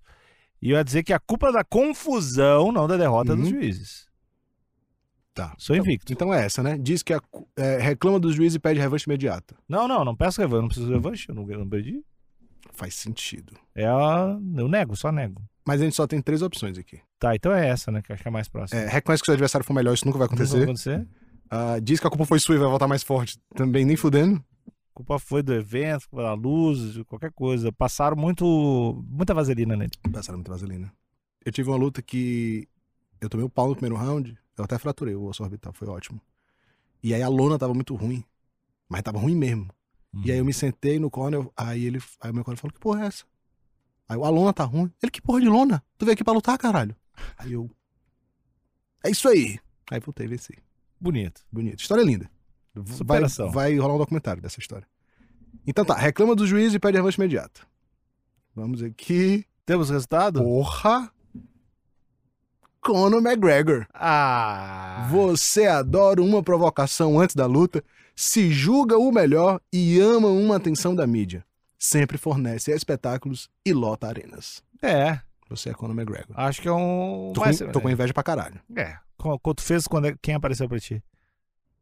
E 0.62 0.72
eu 0.72 0.78
ia 0.78 0.84
dizer 0.84 1.04
que 1.04 1.14
a 1.14 1.20
culpa 1.20 1.50
é 1.50 1.52
da 1.52 1.64
confusão, 1.64 2.72
não 2.72 2.88
da 2.88 2.98
derrota 2.98 3.36
dos 3.36 3.46
Uhum. 3.46 3.52
juízes. 3.60 4.08
Tá. 5.34 5.56
Sou 5.58 5.76
invicto. 5.76 6.12
Então 6.12 6.34
é 6.34 6.46
essa, 6.46 6.62
né? 6.62 6.78
Diz 6.78 7.02
que 7.02 7.14
a 7.14 7.22
é, 7.58 7.78
reclama 7.78 8.20
dos 8.20 8.36
juízes 8.36 8.56
e 8.56 8.60
pede 8.60 8.80
revanche 8.80 9.06
imediata. 9.08 9.56
Não, 9.68 9.88
não, 9.88 10.04
não 10.04 10.16
peço 10.16 10.42
revanche. 10.42 10.62
Não 10.62 10.68
preciso 10.68 10.88
de 10.88 10.94
revanche. 10.94 11.30
Eu 11.30 11.36
não, 11.36 11.50
eu 11.50 11.60
não 11.60 11.70
perdi. 11.70 12.04
Faz 12.74 12.96
sentido. 12.96 13.54
É 13.74 13.86
a... 13.86 14.38
Eu 14.56 14.68
nego, 14.68 14.96
só 14.96 15.12
nego. 15.12 15.42
Mas 15.66 15.80
a 15.80 15.84
gente 15.84 15.96
só 15.96 16.06
tem 16.06 16.22
três 16.22 16.42
opções 16.42 16.78
aqui. 16.78 17.00
Tá, 17.20 17.36
então 17.36 17.54
é 17.54 17.68
essa, 17.68 17.92
né? 17.92 18.02
Que 18.02 18.12
acho 18.12 18.22
que 18.22 18.28
é 18.28 18.32
a 18.32 18.34
mais 18.34 18.50
próxima. 18.50 18.82
É, 18.82 18.88
reconhece 18.88 19.22
que 19.22 19.26
seu 19.26 19.34
adversário 19.34 19.66
for 19.66 19.74
melhor, 19.74 19.94
isso 19.94 20.06
nunca 20.06 20.18
vai 20.18 20.28
Não 20.28 20.36
vai 20.36 20.46
acontecer. 20.46 20.64
acontecer. 20.64 21.08
Ah, 21.50 21.80
diz 21.80 22.00
que 22.00 22.08
a 22.08 22.10
culpa 22.10 22.26
foi 22.26 22.40
sua 22.40 22.56
e 22.56 22.58
vai 22.58 22.68
voltar 22.68 22.88
mais 22.88 23.04
forte. 23.04 23.38
Também 23.56 23.86
nem 23.86 23.96
fudendo. 23.96 24.44
A 24.68 24.94
culpa 24.94 25.20
foi 25.20 25.44
do 25.44 25.54
evento, 25.54 26.10
culpa 26.10 26.24
da 26.24 26.34
luz, 26.34 26.98
qualquer 27.06 27.32
coisa. 27.32 27.72
Passaram 27.72 28.18
muito, 28.18 29.04
muita 29.08 29.34
vaselina 29.34 29.76
nele. 29.76 29.92
Passaram 30.12 30.38
muita 30.40 30.52
vaselina. 30.52 30.92
Eu 31.46 31.52
tive 31.52 31.70
uma 31.70 31.78
luta 31.78 32.02
que 32.02 32.68
eu 33.20 33.30
tomei 33.30 33.46
o 33.46 33.50
pau 33.50 33.68
no 33.68 33.76
primeiro 33.76 33.96
round, 33.96 34.38
eu 34.58 34.64
até 34.66 34.78
fraturei 34.78 35.16
o 35.16 35.24
osso 35.24 35.44
orbital, 35.44 35.74
foi 35.74 35.88
ótimo. 35.88 36.22
E 37.04 37.14
aí 37.14 37.22
a 37.22 37.28
lona 37.28 37.58
tava 37.58 37.74
muito 37.74 37.96
ruim. 37.96 38.24
Mas 38.88 39.02
tava 39.02 39.20
ruim 39.20 39.36
mesmo. 39.36 39.70
E 40.26 40.32
aí 40.32 40.38
eu 40.38 40.46
me 40.46 40.54
sentei 40.54 41.00
no 41.00 41.10
corner, 41.10 41.48
aí 41.56 41.86
ele, 41.86 42.02
aí 42.20 42.32
o 42.32 42.34
meu 42.34 42.44
corner 42.44 42.60
falou, 42.60 42.74
que 42.74 42.80
porra 42.80 43.04
é 43.04 43.08
essa? 43.08 43.24
Aí 44.10 44.18
eu, 44.18 44.26
a 44.26 44.30
lona 44.30 44.52
tá 44.52 44.66
ruim. 44.66 44.92
Ele, 45.02 45.10
que 45.10 45.22
porra 45.22 45.40
de 45.40 45.48
lona? 45.48 45.82
Tu 45.98 46.06
veio 46.06 46.14
aqui 46.14 46.24
pra 46.24 46.34
lutar, 46.34 46.58
caralho. 46.58 46.94
Aí 47.38 47.54
eu, 47.54 47.70
é 49.04 49.10
isso 49.10 49.30
aí. 49.30 49.58
Aí 49.90 50.00
voltei 50.00 50.26
e 50.26 50.30
venci. 50.30 50.58
Bonito. 51.00 51.42
Bonito. 51.52 51.80
História 51.80 52.04
linda. 52.04 52.30
Vai, 52.74 52.98
Superação. 52.98 53.52
vai 53.52 53.78
rolar 53.78 53.96
um 53.96 53.98
documentário 53.98 54.42
dessa 54.42 54.60
história. 54.60 54.88
Então 55.66 55.86
tá, 55.86 55.96
reclama 55.96 56.36
do 56.36 56.46
juiz 56.46 56.74
e 56.74 56.80
pede 56.80 56.98
revanche 56.98 57.20
imediata. 57.20 57.62
Vamos 58.56 58.84
aqui. 58.84 59.46
Temos 59.66 59.90
resultado? 59.90 60.42
Porra! 60.42 61.12
Conor 62.82 63.22
McGregor. 63.22 63.86
Ah! 63.94 65.08
Você 65.12 65.68
adora 65.68 66.22
uma 66.22 66.42
provocação 66.42 67.20
antes 67.20 67.36
da 67.36 67.46
luta, 67.46 67.84
se 68.16 68.52
julga 68.52 68.98
o 68.98 69.12
melhor 69.12 69.62
e 69.72 70.00
ama 70.00 70.28
uma 70.28 70.56
atenção 70.58 70.96
da 70.96 71.06
mídia. 71.06 71.46
Sempre 71.78 72.18
fornece 72.18 72.72
espetáculos 72.72 73.50
e 73.66 73.74
lota 73.74 74.08
arenas. 74.08 74.64
É, 74.82 75.20
Você 75.50 75.70
é 75.70 75.74
Conor 75.74 75.96
McGregor. 75.96 76.34
acho 76.40 76.62
que 76.62 76.68
é 76.68 76.72
um. 76.72 77.32
Tô, 77.34 77.42
com, 77.42 77.72
tô 77.72 77.82
com 77.82 77.90
inveja 77.90 78.14
pra 78.14 78.24
caralho. 78.24 78.60
É. 78.76 78.98
Qu- 79.18 79.38
Quando 79.40 79.56
tu 79.58 79.64
fez, 79.64 79.88
quando 79.88 80.06
é- 80.08 80.16
quem 80.22 80.34
apareceu 80.36 80.68
pra 80.68 80.80
ti? 80.80 81.04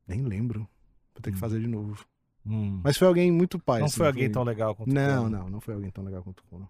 Nem 0.07 0.23
lembro. 0.23 0.67
Vou 1.13 1.21
ter 1.21 1.31
que 1.31 1.37
Hum. 1.37 1.39
fazer 1.39 1.59
de 1.59 1.67
novo. 1.67 2.03
Hum. 2.45 2.81
Mas 2.83 2.97
foi 2.97 3.07
alguém 3.07 3.31
muito 3.31 3.59
pai. 3.59 3.79
não 3.79 3.85
assim, 3.87 3.97
foi 3.97 4.07
alguém 4.07 4.29
tão 4.31 4.43
legal 4.43 4.73
quanto 4.75 4.91
Não, 4.93 5.25
tu. 5.25 5.29
não, 5.29 5.49
não 5.49 5.61
foi 5.61 5.73
alguém 5.75 5.91
tão 5.91 6.03
legal 6.03 6.23
quanto 6.23 6.39
o 6.39 6.43
Conor. 6.49 6.67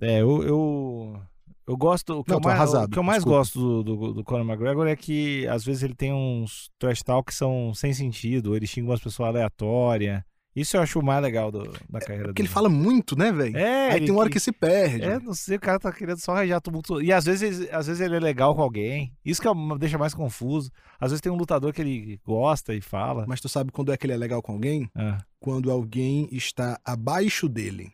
É, 0.00 0.20
eu, 0.20 0.42
eu, 0.42 1.22
eu 1.66 1.76
gosto. 1.76 2.18
O 2.20 2.24
que, 2.24 2.30
Não, 2.30 2.38
eu, 2.38 2.42
mais, 2.42 2.56
arrasado, 2.56 2.86
o 2.86 2.90
que 2.90 2.98
eu 2.98 3.02
mais 3.02 3.18
desculpa. 3.18 3.38
gosto 3.38 3.58
do, 3.60 3.82
do, 3.96 4.14
do 4.14 4.24
Conor 4.24 4.44
McGregor 4.46 4.86
é 4.86 4.96
que 4.96 5.46
às 5.48 5.64
vezes 5.64 5.82
ele 5.82 5.94
tem 5.94 6.12
uns 6.12 6.70
trash 6.78 7.02
talk 7.02 7.26
que 7.30 7.34
são 7.34 7.72
sem 7.74 7.92
sentido, 7.92 8.54
ele 8.56 8.66
xinga 8.66 8.90
umas 8.90 9.00
pessoas 9.00 9.28
aleatórias. 9.28 10.22
Isso 10.54 10.76
eu 10.76 10.82
acho 10.82 10.98
o 11.00 11.02
mais 11.02 11.22
legal 11.22 11.50
do- 11.50 11.62
da 11.88 11.98
carreira 11.98 12.24
Porque 12.24 12.42
dele. 12.42 12.46
ele 12.46 12.48
fala 12.48 12.68
muito, 12.68 13.16
né, 13.16 13.32
velho? 13.32 13.56
É, 13.56 13.88
Aí 13.88 13.96
ele 13.96 14.04
tem 14.04 14.14
uma 14.14 14.20
hora 14.20 14.28
que 14.28 14.38
se 14.38 14.52
perde. 14.52 15.02
É, 15.02 15.18
não 15.18 15.32
sei, 15.32 15.56
o 15.56 15.60
cara 15.60 15.78
tá 15.78 15.90
querendo 15.90 16.18
só 16.18 16.32
arranjar 16.32 16.60
tumulto. 16.60 17.00
E 17.00 17.10
às 17.10 17.24
vezes, 17.24 17.72
às 17.72 17.86
vezes 17.86 18.02
ele 18.02 18.16
é 18.16 18.20
legal 18.20 18.54
com 18.54 18.60
alguém. 18.60 19.14
Isso 19.24 19.40
que 19.40 19.48
é 19.48 19.50
o- 19.50 19.78
deixa 19.78 19.96
mais 19.96 20.12
confuso. 20.12 20.70
Às 21.00 21.10
vezes 21.10 21.22
tem 21.22 21.32
um 21.32 21.36
lutador 21.36 21.72
que 21.72 21.80
ele 21.80 22.20
gosta 22.22 22.74
e 22.74 22.82
fala. 22.82 23.24
Mas 23.26 23.40
tu 23.40 23.48
sabe 23.48 23.72
quando 23.72 23.92
é 23.94 23.96
que 23.96 24.04
ele 24.04 24.12
é 24.12 24.16
legal 24.18 24.42
com 24.42 24.52
alguém? 24.52 24.90
Ah, 24.94 25.16
Quando 25.40 25.70
alguém 25.70 26.28
está 26.30 26.78
abaixo 26.84 27.48
dele. 27.48 27.90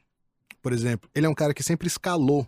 Por 0.61 0.73
exemplo, 0.73 1.09
ele 1.15 1.27
é 1.27 1.29
um 1.29 1.35
cara 1.35 1.55
que 1.55 1.63
sempre 1.63 1.87
escalou. 1.87 2.45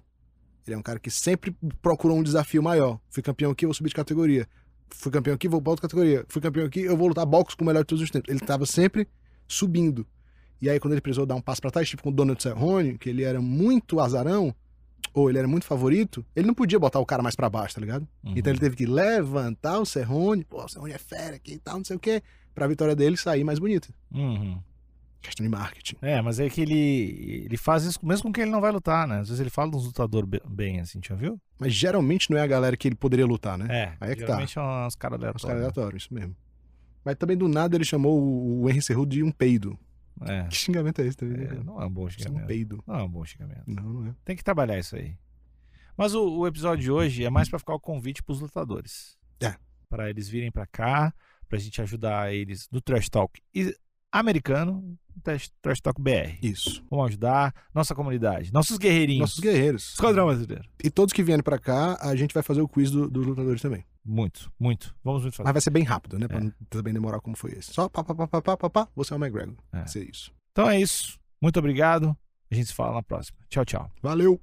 Ele 0.66 0.74
é 0.74 0.78
um 0.78 0.82
cara 0.82 0.98
que 0.98 1.10
sempre 1.10 1.54
procurou 1.82 2.18
um 2.18 2.22
desafio 2.22 2.62
maior. 2.62 2.98
Fui 3.08 3.22
campeão 3.22 3.50
aqui, 3.50 3.66
vou 3.66 3.74
subir 3.74 3.88
de 3.88 3.94
categoria. 3.94 4.46
Fui 4.90 5.10
campeão 5.10 5.34
aqui, 5.34 5.48
vou 5.48 5.60
pra 5.60 5.70
outra 5.70 5.82
categoria. 5.82 6.24
Fui 6.28 6.40
campeão 6.40 6.66
aqui, 6.66 6.80
eu 6.80 6.96
vou 6.96 7.08
lutar 7.08 7.24
boxe 7.26 7.56
com 7.56 7.64
o 7.64 7.66
melhor 7.66 7.80
de 7.80 7.86
todos 7.86 8.02
os 8.02 8.10
tempos. 8.10 8.28
Ele 8.28 8.40
tava 8.40 8.66
sempre 8.66 9.08
subindo. 9.46 10.06
E 10.60 10.68
aí, 10.68 10.78
quando 10.78 10.92
ele 10.92 11.00
precisou 11.00 11.24
dar 11.24 11.34
um 11.34 11.40
passo 11.40 11.60
pra 11.60 11.70
trás, 11.70 11.88
tipo 11.88 12.02
com 12.02 12.10
o 12.10 12.12
Donald 12.12 12.42
Cerrone, 12.42 12.98
que 12.98 13.08
ele 13.08 13.22
era 13.22 13.40
muito 13.40 13.98
azarão, 13.98 14.54
ou 15.14 15.28
ele 15.30 15.38
era 15.38 15.48
muito 15.48 15.64
favorito, 15.64 16.24
ele 16.36 16.46
não 16.46 16.54
podia 16.54 16.78
botar 16.78 17.00
o 17.00 17.06
cara 17.06 17.22
mais 17.22 17.34
pra 17.34 17.48
baixo, 17.48 17.74
tá 17.74 17.80
ligado? 17.80 18.06
uhum. 18.22 18.34
Então 18.36 18.52
ele 18.52 18.60
teve 18.60 18.76
que 18.76 18.86
levantar 18.86 19.78
o 19.78 19.86
Cerrone, 19.86 20.44
pô, 20.44 20.64
o 20.64 20.68
Cerrone 20.68 20.92
é 20.92 20.98
fera 20.98 21.36
aqui 21.36 21.54
e 21.54 21.58
tal, 21.58 21.78
não 21.78 21.84
sei 21.84 21.96
o 21.96 22.00
quê, 22.00 22.22
pra 22.54 22.66
vitória 22.66 22.94
dele 22.94 23.16
sair 23.16 23.42
mais 23.42 23.58
bonita. 23.58 23.88
Uhum. 24.12 24.60
Questão 25.20 25.44
de 25.44 25.50
marketing. 25.50 25.96
É, 26.00 26.20
mas 26.22 26.40
é 26.40 26.48
que 26.48 26.62
ele, 26.62 27.42
ele 27.44 27.56
faz 27.58 27.84
isso 27.84 27.98
mesmo 28.04 28.24
com 28.24 28.32
quem 28.32 28.42
ele 28.42 28.50
não 28.50 28.60
vai 28.60 28.72
lutar, 28.72 29.06
né? 29.06 29.18
Às 29.20 29.28
vezes 29.28 29.40
ele 29.40 29.50
fala 29.50 29.70
dos 29.70 29.84
lutadores 29.84 30.28
be- 30.28 30.40
bem, 30.48 30.80
assim, 30.80 30.98
já 31.06 31.14
viu? 31.14 31.38
Mas 31.58 31.74
geralmente 31.74 32.30
não 32.30 32.38
é 32.38 32.40
a 32.42 32.46
galera 32.46 32.74
que 32.76 32.88
ele 32.88 32.94
poderia 32.94 33.26
lutar, 33.26 33.58
né? 33.58 33.66
É, 33.68 33.96
Aí 34.00 34.12
é 34.12 34.14
que 34.14 34.20
tá. 34.22 34.26
geralmente 34.28 34.52
são 34.52 34.86
uns 34.86 34.96
caras 34.96 35.18
Os 35.18 35.22
aleatórios. 35.22 35.42
caras 35.44 35.60
aleatórios, 35.60 36.02
isso 36.04 36.14
mesmo. 36.14 36.34
Mas 37.04 37.16
também 37.16 37.36
do 37.36 37.48
nada 37.48 37.76
ele 37.76 37.84
chamou 37.84 38.18
o, 38.62 38.68
Henry 38.70 38.80
Cerrudo 38.80 39.10
de 39.14 39.22
um 39.22 39.30
peido. 39.30 39.78
É, 40.22 40.44
Que 40.48 40.56
xingamento 40.56 41.02
é 41.02 41.06
esse 41.06 41.16
também? 41.18 41.44
é, 41.46 41.54
né? 41.54 41.62
não 41.64 41.80
é 41.82 41.86
um 41.86 41.90
bom 41.90 42.08
Você 42.08 42.16
é 42.16 42.20
um 42.20 42.24
xingamento. 42.28 42.46
peido. 42.46 42.84
Não 42.86 42.94
é 42.98 43.02
um 43.02 43.08
bom 43.08 43.24
xingamento. 43.24 43.62
Não, 43.66 43.82
não 43.82 44.06
é. 44.08 44.14
Tem 44.24 44.34
que 44.36 44.42
trabalhar 44.44 44.78
isso 44.78 44.96
aí. 44.96 45.14
Mas 45.96 46.14
o, 46.14 46.38
o 46.38 46.46
episódio 46.46 46.82
de 46.82 46.90
hoje 46.90 47.24
é 47.24 47.30
mais 47.30 47.48
pra 47.50 47.58
ficar 47.58 47.74
o 47.74 47.80
convite 47.80 48.22
pros 48.22 48.40
lutadores. 48.40 49.18
É. 49.42 49.54
Pra 49.88 50.08
eles 50.08 50.28
virem 50.30 50.50
pra 50.50 50.66
cá, 50.66 51.12
pra 51.46 51.58
gente 51.58 51.80
ajudar 51.82 52.32
eles 52.32 52.68
no 52.72 52.80
Trash 52.80 53.10
Talk 53.10 53.38
e- 53.54 53.74
americano, 54.12 54.96
Trash, 55.22 55.50
Trash 55.60 55.80
Talk 55.80 56.00
BR. 56.00 56.38
Isso. 56.42 56.82
Vamos 56.90 57.08
ajudar 57.08 57.54
nossa 57.74 57.94
comunidade, 57.94 58.52
nossos 58.52 58.78
guerreirinhos. 58.78 59.20
Nossos 59.20 59.40
guerreiros. 59.40 59.90
Esquadrão 59.90 60.26
brasileiro. 60.26 60.64
E 60.82 60.90
todos 60.90 61.12
que 61.12 61.22
vierem 61.22 61.42
pra 61.42 61.58
cá, 61.58 61.98
a 62.00 62.14
gente 62.16 62.32
vai 62.32 62.42
fazer 62.42 62.60
o 62.62 62.68
quiz 62.68 62.90
do- 62.90 63.08
dos 63.10 63.26
lutadores 63.26 63.60
também. 63.60 63.84
Muito, 64.04 64.50
muito. 64.58 64.94
Vamos 65.04 65.22
muito 65.22 65.34
fazer. 65.36 65.44
Mas 65.46 65.52
vai 65.52 65.60
ser 65.60 65.70
bem 65.70 65.84
rápido, 65.84 66.18
né? 66.18 66.26
Pra 66.26 66.38
É. 66.38 66.40
não 66.40 66.52
também 66.70 66.92
demorar 66.94 67.20
como 67.20 67.36
foi 67.36 67.52
esse. 67.52 67.72
Só 67.74 67.88
pá, 67.88 68.02
pá, 68.02 68.14
pá, 68.14 68.26
pá, 68.26 68.40
pá, 68.42 68.56
pá, 68.56 68.70
pá, 68.70 68.88
você 68.96 69.12
é 69.12 69.16
o 69.16 69.20
McGregor. 69.22 69.54
É. 69.72 69.78
Vai 69.78 69.88
ser 69.88 70.08
isso. 70.08 70.32
Então 70.52 70.68
é 70.70 70.80
isso. 70.80 71.18
Muito 71.42 71.58
obrigado. 71.58 72.16
A 72.50 72.54
gente 72.54 72.68
se 72.68 72.74
fala 72.74 72.94
na 72.94 73.02
próxima. 73.02 73.38
Tchau, 73.48 73.64
tchau. 73.64 73.90
Valeu! 74.02 74.40